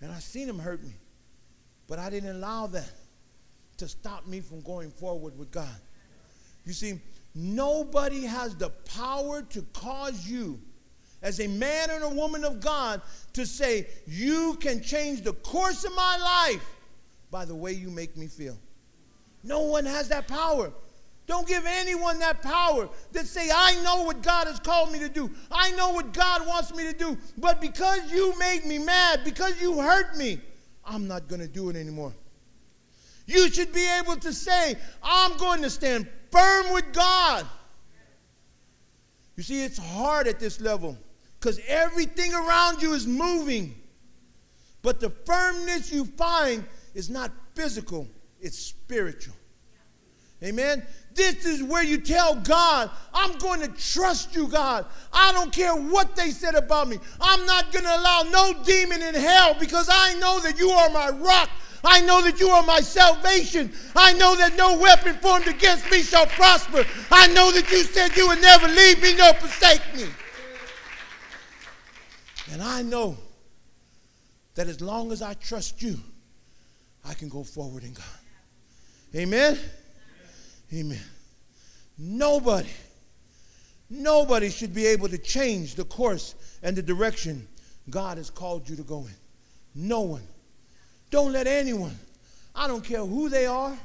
[0.00, 0.94] And I seen them hurt me.
[1.86, 2.90] But I didn't allow that
[3.76, 5.76] to stop me from going forward with God.
[6.64, 7.00] You see,
[7.34, 10.60] nobody has the power to cause you,
[11.22, 13.02] as a man and a woman of God,
[13.34, 16.73] to say, You can change the course of my life
[17.34, 18.56] by the way you make me feel.
[19.42, 20.70] No one has that power.
[21.26, 25.08] Don't give anyone that power that say, I know what God has called me to
[25.08, 25.28] do.
[25.50, 27.18] I know what God wants me to do.
[27.36, 30.40] But because you made me mad, because you hurt me,
[30.84, 32.12] I'm not going to do it anymore.
[33.26, 37.46] You should be able to say, I'm going to stand firm with God.
[39.36, 40.96] You see, it's hard at this level
[41.40, 43.74] because everything around you is moving.
[44.82, 46.64] But the firmness you find
[46.94, 48.08] is not physical,
[48.40, 49.34] it's spiritual.
[50.42, 50.82] Amen.
[51.14, 54.84] This is where you tell God, I'm going to trust you, God.
[55.12, 56.98] I don't care what they said about me.
[57.20, 60.90] I'm not going to allow no demon in hell because I know that you are
[60.90, 61.48] my rock.
[61.84, 63.72] I know that you are my salvation.
[63.94, 66.84] I know that no weapon formed against me shall prosper.
[67.10, 70.06] I know that you said you would never leave me nor forsake me.
[72.52, 73.16] And I know
[74.54, 75.98] that as long as I trust you,
[77.04, 78.04] I can go forward in God.
[79.14, 79.58] Amen.
[80.72, 81.00] Amen.
[81.98, 82.70] Nobody,
[83.88, 87.46] nobody should be able to change the course and the direction
[87.90, 89.14] God has called you to go in.
[89.74, 90.26] No one.
[91.10, 91.96] Don't let anyone,
[92.54, 93.76] I don't care who they are,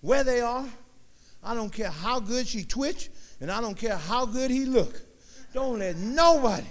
[0.00, 0.66] where they are,
[1.42, 3.10] I don't care how good she twitch,
[3.40, 5.02] and I don't care how good he look.
[5.52, 6.66] Don't let nobody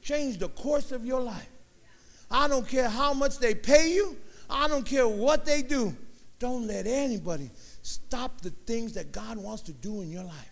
[0.00, 1.48] change the course of your life.
[2.30, 4.16] I don't care how much they pay you.
[4.54, 5.94] I don't care what they do.
[6.38, 7.50] Don't let anybody
[7.82, 10.50] stop the things that God wants to do in your life.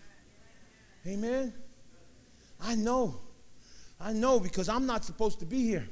[1.07, 1.53] Amen.
[2.61, 3.15] I know.
[3.99, 5.87] I know because I'm not supposed to be here.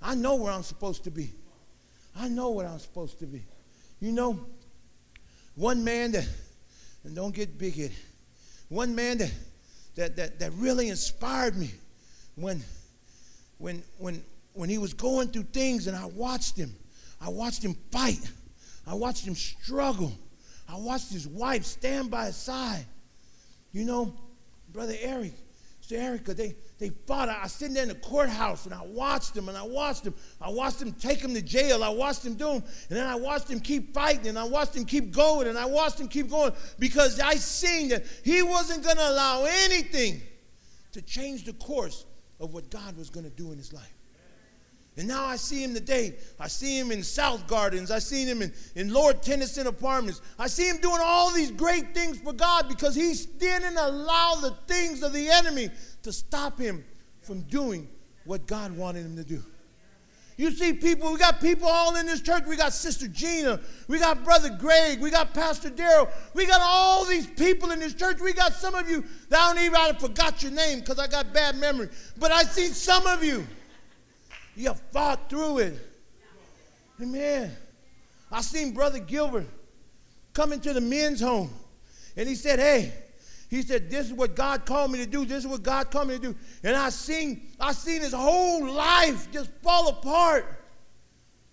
[0.00, 1.32] I know where I'm supposed to be.
[2.16, 3.42] I know what I'm supposed to be.
[4.00, 4.38] You know,
[5.56, 6.28] one man that,
[7.04, 7.96] and don't get big headed,
[8.68, 9.32] one man that,
[9.96, 11.70] that, that, that really inspired me
[12.36, 12.62] when,
[13.58, 14.22] when, when,
[14.52, 16.74] when he was going through things and I watched him.
[17.24, 18.30] I watched him fight.
[18.86, 20.12] I watched him struggle.
[20.68, 22.84] I watched his wife stand by his side.
[23.72, 24.14] You know,
[24.72, 25.34] Brother Eric,
[25.80, 27.28] Sister Erica, they, they fought.
[27.28, 30.14] I was sitting there in the courthouse and I watched them and I watched them.
[30.40, 31.84] I watched them take him to jail.
[31.84, 32.64] I watched them do them.
[32.88, 35.66] And then I watched him keep fighting and I watched him keep going and I
[35.66, 40.20] watched him keep going because I seen that he wasn't going to allow anything
[40.92, 42.04] to change the course
[42.40, 44.01] of what God was going to do in his life.
[44.96, 46.16] And now I see him today.
[46.38, 47.90] I see him in South Gardens.
[47.90, 50.20] I see him in, in Lord Tennyson Apartments.
[50.38, 54.54] I see him doing all these great things for God because he didn't allow the
[54.66, 55.70] things of the enemy
[56.02, 56.84] to stop him
[57.22, 57.88] from doing
[58.24, 59.42] what God wanted him to do.
[60.36, 62.44] You see people, we got people all in this church.
[62.46, 63.60] We got Sister Gina.
[63.86, 65.00] We got Brother Greg.
[65.00, 66.10] We got Pastor Daryl.
[66.34, 68.18] We got all these people in this church.
[68.20, 71.06] We got some of you that I don't even I forgot your name because I
[71.06, 71.88] got bad memory.
[72.18, 73.46] But I see some of you.
[74.54, 75.74] You fought through it.
[77.00, 77.50] Amen.
[78.30, 79.46] I seen Brother Gilbert
[80.32, 81.50] come into the men's home.
[82.16, 82.92] And he said, Hey,
[83.48, 85.24] he said, This is what God called me to do.
[85.24, 86.34] This is what God called me to do.
[86.62, 90.46] And I seen, I seen his whole life just fall apart.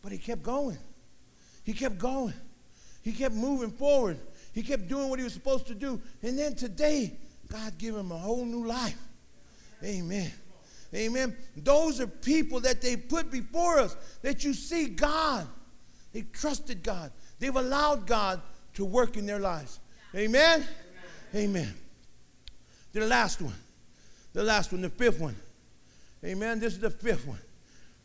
[0.01, 0.77] But he kept going.
[1.63, 2.33] He kept going.
[3.01, 4.17] He kept moving forward.
[4.53, 6.01] He kept doing what he was supposed to do.
[6.21, 8.97] And then today, God gave him a whole new life.
[9.83, 10.31] Amen.
[10.93, 11.37] Amen.
[11.55, 15.47] Those are people that they put before us that you see God.
[16.13, 17.11] They trusted God.
[17.37, 18.41] They've allowed God
[18.73, 19.79] to work in their lives.
[20.15, 20.65] Amen.
[21.35, 21.73] Amen.
[22.91, 23.53] The last one.
[24.33, 25.35] The last one, the fifth one.
[26.23, 26.59] Amen.
[26.59, 27.39] This is the fifth one.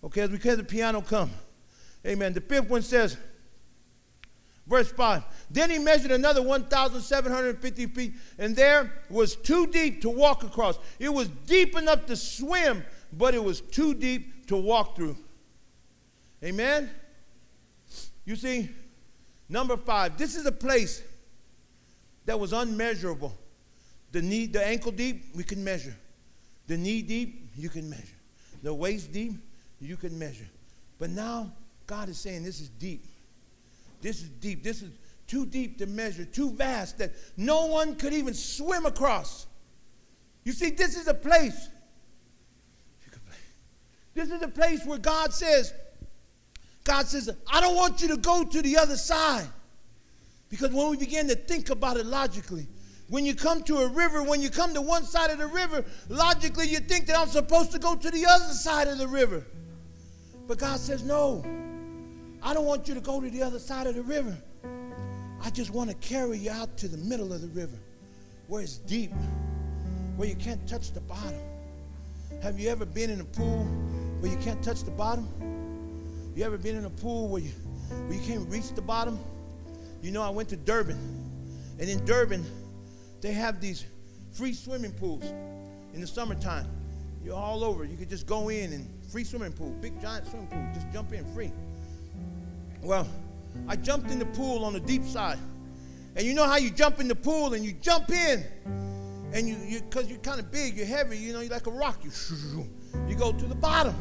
[0.03, 1.31] Okay, as we hear the piano come.
[2.07, 2.35] Amen.
[2.35, 3.17] The fifth one says,
[4.67, 10.43] verse 5 Then he measured another 1,750 feet, and there was too deep to walk
[10.43, 10.79] across.
[10.99, 15.17] It was deep enough to swim, but it was too deep to walk through.
[16.43, 16.91] Amen.
[18.25, 18.71] You see,
[19.49, 21.03] number five, this is a place
[22.27, 23.37] that was unmeasurable.
[24.13, 25.95] The knee, the ankle deep, we can measure.
[26.67, 28.17] The knee deep, you can measure.
[28.63, 29.35] The waist deep,
[29.81, 30.47] you can measure.
[30.99, 31.53] But now
[31.87, 33.05] God is saying this is deep.
[34.05, 34.63] This is deep.
[34.63, 34.91] This is
[35.27, 39.47] too deep to measure, too vast that no one could even swim across.
[40.45, 41.71] You see, this is a place.
[44.13, 45.73] This is a place where God says,
[46.85, 49.49] God says, I don't want you to go to the other side.
[50.51, 52.67] Because when we begin to think about it logically,
[53.09, 55.83] when you come to a river, when you come to one side of the river,
[56.11, 59.47] logically you think that I'm supposed to go to the other side of the river.
[60.47, 61.43] But God says, No,
[62.47, 64.37] I don't want you to go to the other side of the river.
[65.43, 67.79] I just want to carry you out to the middle of the river
[68.49, 69.13] where it's deep,
[70.17, 71.41] where you can't touch the bottom.
[72.43, 73.65] Have you ever been in a pool
[74.21, 75.27] where you can't touch the bottom?
[76.37, 77.51] You ever been in a pool where you,
[77.89, 79.19] where you can't reach the bottom?
[80.03, 80.99] You know, I went to Durban,
[81.79, 82.45] and in Durban,
[83.23, 83.87] they have these
[84.33, 85.25] free swimming pools
[85.95, 86.67] in the summertime.
[87.25, 87.85] You're all over.
[87.87, 91.15] You could just go in and free swimming pool, big giant swimming pool, just jump
[91.15, 91.51] in free.
[92.85, 93.09] Well,
[93.67, 95.39] I jumped in the pool on the deep side.
[96.17, 98.45] And you know how you jump in the pool and you jump in
[99.33, 101.73] and you, you cause you're kind of big, you're heavy, you know, you're like a
[101.73, 102.05] rock.
[102.05, 102.11] You,
[103.09, 103.97] you go to the bottom.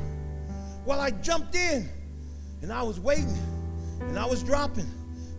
[0.86, 1.90] Well, I jumped in
[2.62, 3.38] and I was waiting
[4.02, 4.92] and I was dropping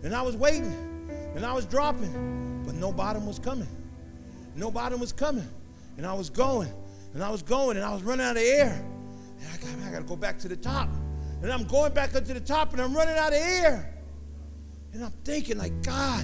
[0.03, 0.73] and I was waiting
[1.35, 3.67] and I was dropping but no bottom was coming.
[4.55, 5.47] No bottom was coming.
[5.97, 6.71] And I was going,
[7.13, 8.83] and I was going, and I was running out of air.
[9.39, 10.89] And I got, I got to go back to the top.
[11.41, 13.93] And I'm going back up to the top, and I'm running out of air.
[14.93, 16.23] And I'm thinking, like, God,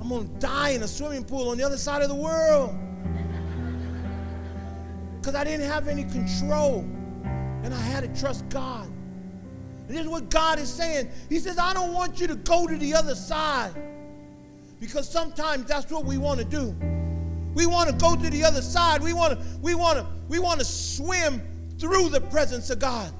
[0.00, 2.76] I'm to die in a swimming pool on the other side of the world.
[5.20, 6.80] Because I didn't have any control.
[7.62, 8.86] And I had to trust God.
[8.86, 11.10] And this is what God is saying.
[11.28, 13.74] He says, I don't want you to go to the other side.
[14.80, 16.74] Because sometimes that's what we want to do.
[17.54, 19.02] We want to go to the other side.
[19.02, 21.42] We want to we want to we want to swim
[21.78, 23.12] through the presence of God.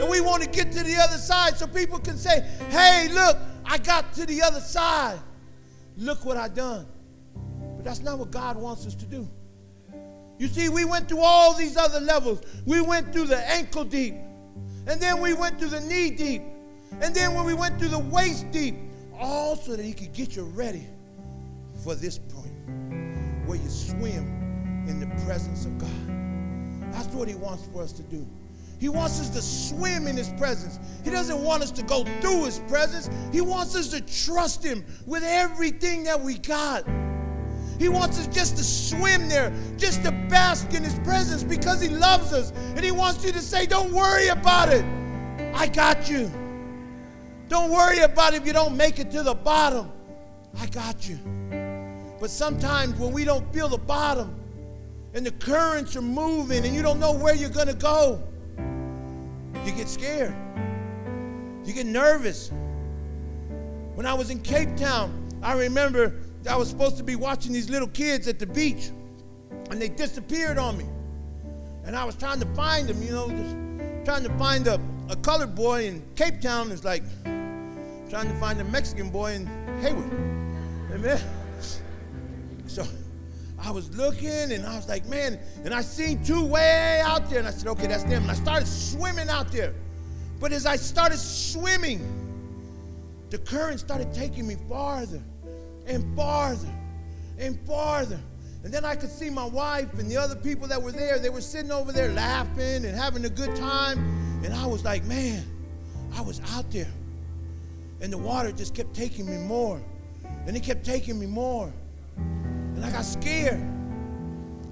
[0.00, 2.40] And we want to get to the other side so people can say,
[2.70, 5.18] "Hey, look, I got to the other side.
[5.96, 6.86] Look what I done."
[7.76, 9.28] But that's not what God wants us to do.
[10.38, 12.40] You see, we went through all these other levels.
[12.64, 14.14] We went through the ankle deep.
[14.86, 16.42] And then we went through the knee deep.
[17.00, 18.76] And then when we went through the waist deep,
[19.18, 20.86] all so that he could get you ready
[21.82, 22.52] for this point
[23.46, 26.92] where you swim in the presence of God.
[26.92, 28.26] That's what he wants for us to do.
[28.78, 30.78] He wants us to swim in his presence.
[31.02, 33.10] He doesn't want us to go through his presence.
[33.32, 36.84] He wants us to trust him with everything that we got.
[37.78, 41.88] He wants us just to swim there, just to bask in his presence because he
[41.88, 42.52] loves us.
[42.74, 44.84] And he wants you to say, Don't worry about it.
[45.54, 46.30] I got you.
[47.48, 49.90] Don't worry about it if you don't make it to the bottom.
[50.58, 51.18] I got you.
[52.20, 54.34] But sometimes when we don't feel the bottom
[55.14, 58.22] and the currents are moving and you don't know where you're going to go,
[59.64, 60.34] you get scared.
[61.64, 62.50] You get nervous.
[63.94, 66.14] When I was in Cape Town, I remember
[66.48, 68.90] I was supposed to be watching these little kids at the beach
[69.70, 70.86] and they disappeared on me.
[71.84, 74.80] And I was trying to find them, you know, just trying to find a
[75.10, 77.02] a colored boy in Cape Town is like
[78.10, 79.46] trying to find a Mexican boy in
[79.80, 80.10] Hayward.
[80.92, 81.20] Amen.
[82.66, 82.86] So
[83.68, 87.40] I was looking and I was like, man, and I seen two way out there,
[87.40, 88.22] and I said, okay, that's them.
[88.22, 89.74] And I started swimming out there.
[90.40, 92.00] But as I started swimming,
[93.28, 95.22] the current started taking me farther
[95.86, 96.72] and farther
[97.38, 98.18] and farther.
[98.64, 101.18] And then I could see my wife and the other people that were there.
[101.18, 103.98] They were sitting over there laughing and having a good time.
[104.42, 105.44] And I was like, man,
[106.14, 106.90] I was out there.
[108.00, 109.78] And the water just kept taking me more.
[110.46, 111.70] And it kept taking me more.
[112.78, 113.60] And I got scared.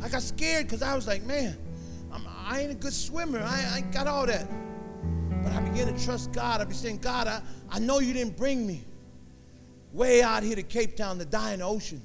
[0.01, 1.59] I got scared because I was like, man,
[2.13, 3.41] I'm, I ain't a good swimmer.
[3.41, 4.49] I, I ain't got all that.
[5.43, 6.61] But I began to trust God.
[6.61, 8.85] I be saying, God, I, I know you didn't bring me
[9.93, 12.01] way out here to Cape Town to die in the ocean.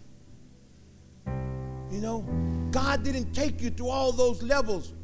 [1.92, 2.26] You know,
[2.72, 4.96] God didn't take you through all those levels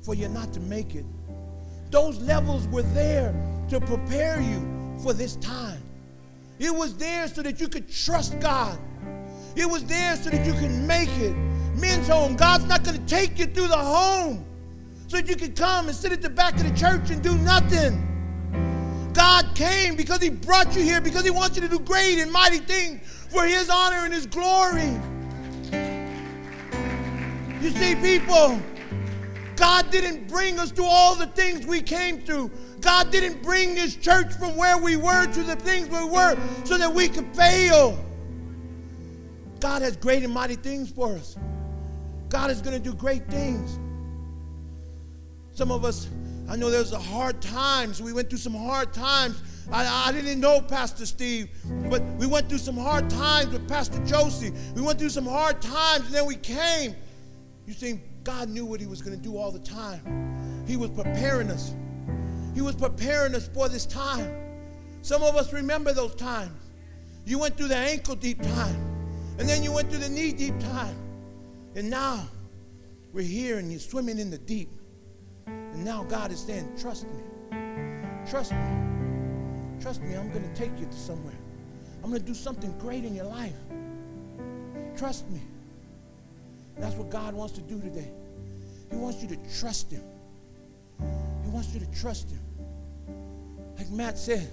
[0.00, 1.06] for you not to make it.
[1.90, 3.34] Those levels were there
[3.68, 5.82] to prepare you for this time.
[6.60, 8.78] It was there so that you could trust God.
[9.54, 11.34] It was there so that you can make it.
[11.76, 14.44] Men's home, God's not going to take you through the home
[15.08, 17.36] so that you can come and sit at the back of the church and do
[17.38, 18.08] nothing.
[19.12, 22.30] God came because He brought you here because He wants you to do great and
[22.32, 24.98] mighty things for His honor and His glory.
[27.60, 28.60] You see, people,
[29.56, 32.50] God didn't bring us to all the things we came through.
[32.80, 36.76] God didn't bring this church from where we were to the things we were so
[36.78, 37.98] that we could fail.
[39.62, 41.36] God has great and mighty things for us.
[42.28, 43.78] God is going to do great things.
[45.54, 46.08] Some of us,
[46.48, 48.02] I know there's a hard times.
[48.02, 49.42] We went through some hard times.
[49.70, 51.48] I, I didn't know Pastor Steve,
[51.88, 54.52] but we went through some hard times with Pastor Josie.
[54.74, 56.96] We went through some hard times, and then we came
[57.66, 60.64] you see, God knew what He was going to do all the time.
[60.66, 61.74] He was preparing us.
[62.54, 64.30] He was preparing us for this time.
[65.02, 66.52] Some of us remember those times.
[67.24, 68.81] You went through the ankle deep time,
[69.42, 70.94] and then you went through the knee deep time.
[71.74, 72.28] And now
[73.12, 74.70] we're here and you're swimming in the deep.
[75.46, 77.58] And now God is saying, Trust me.
[78.30, 79.80] Trust me.
[79.80, 81.34] Trust me, I'm going to take you to somewhere.
[82.04, 83.56] I'm going to do something great in your life.
[84.96, 85.40] Trust me.
[86.78, 88.12] That's what God wants to do today.
[88.92, 90.04] He wants you to trust Him.
[91.42, 92.38] He wants you to trust Him.
[93.76, 94.48] Like Matt said,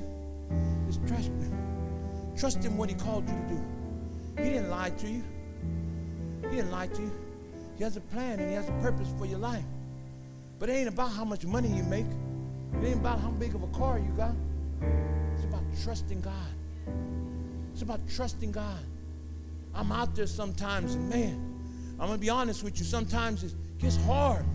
[0.88, 2.34] just trust Him.
[2.36, 3.79] Trust Him what He called you to do.
[4.44, 5.24] He didn't lie to you.
[6.50, 7.12] He didn't lie to you.
[7.78, 9.64] He has a plan and He has a purpose for your life.
[10.60, 12.06] But it ain't about how much money you make.
[12.82, 14.36] It ain't about how big of a car you got.
[15.36, 16.34] It's about trusting God.
[17.74, 18.84] It's about trusting God.
[19.74, 22.86] I'm out there sometimes and man, I'm to be honest with you.
[22.86, 24.46] Sometimes it gets hard.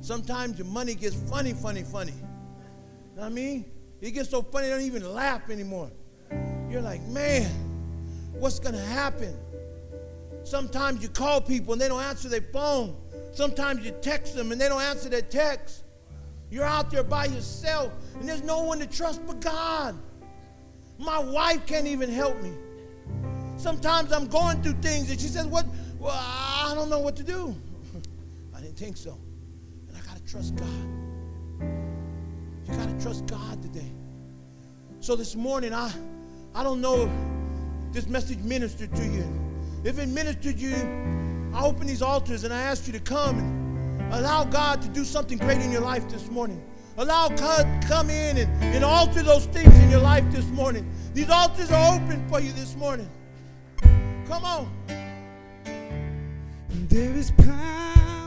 [0.00, 2.12] Sometimes your money gets funny, funny, funny.
[2.12, 3.64] You know what I mean?
[4.00, 5.90] It gets so funny, you don't even laugh anymore.
[6.70, 7.50] You're like, man,
[8.40, 9.36] what's going to happen?
[10.44, 12.96] Sometimes you call people and they don't answer their phone.
[13.32, 15.84] Sometimes you text them and they don't answer their text.
[16.50, 19.96] You're out there by yourself and there's no one to trust but God.
[20.98, 22.52] My wife can't even help me.
[23.56, 25.66] Sometimes I'm going through things and she says, What,
[25.98, 27.54] well, I don't know what to do.
[28.56, 29.18] I didn't think so.
[29.88, 30.66] And I got to trust God.
[31.60, 33.90] You got to trust God today.
[35.00, 35.92] So this morning, I,
[36.54, 37.10] I don't know
[37.92, 39.24] this message ministered to you.
[39.84, 43.38] If it ministered to you, I open these altars and I ask you to come
[43.38, 46.62] and allow God to do something great in your life this morning.
[46.96, 50.90] Allow God to come in and, and alter those things in your life this morning.
[51.14, 53.08] These altars are open for you this morning.
[54.26, 54.70] Come on.
[56.88, 58.19] There is power.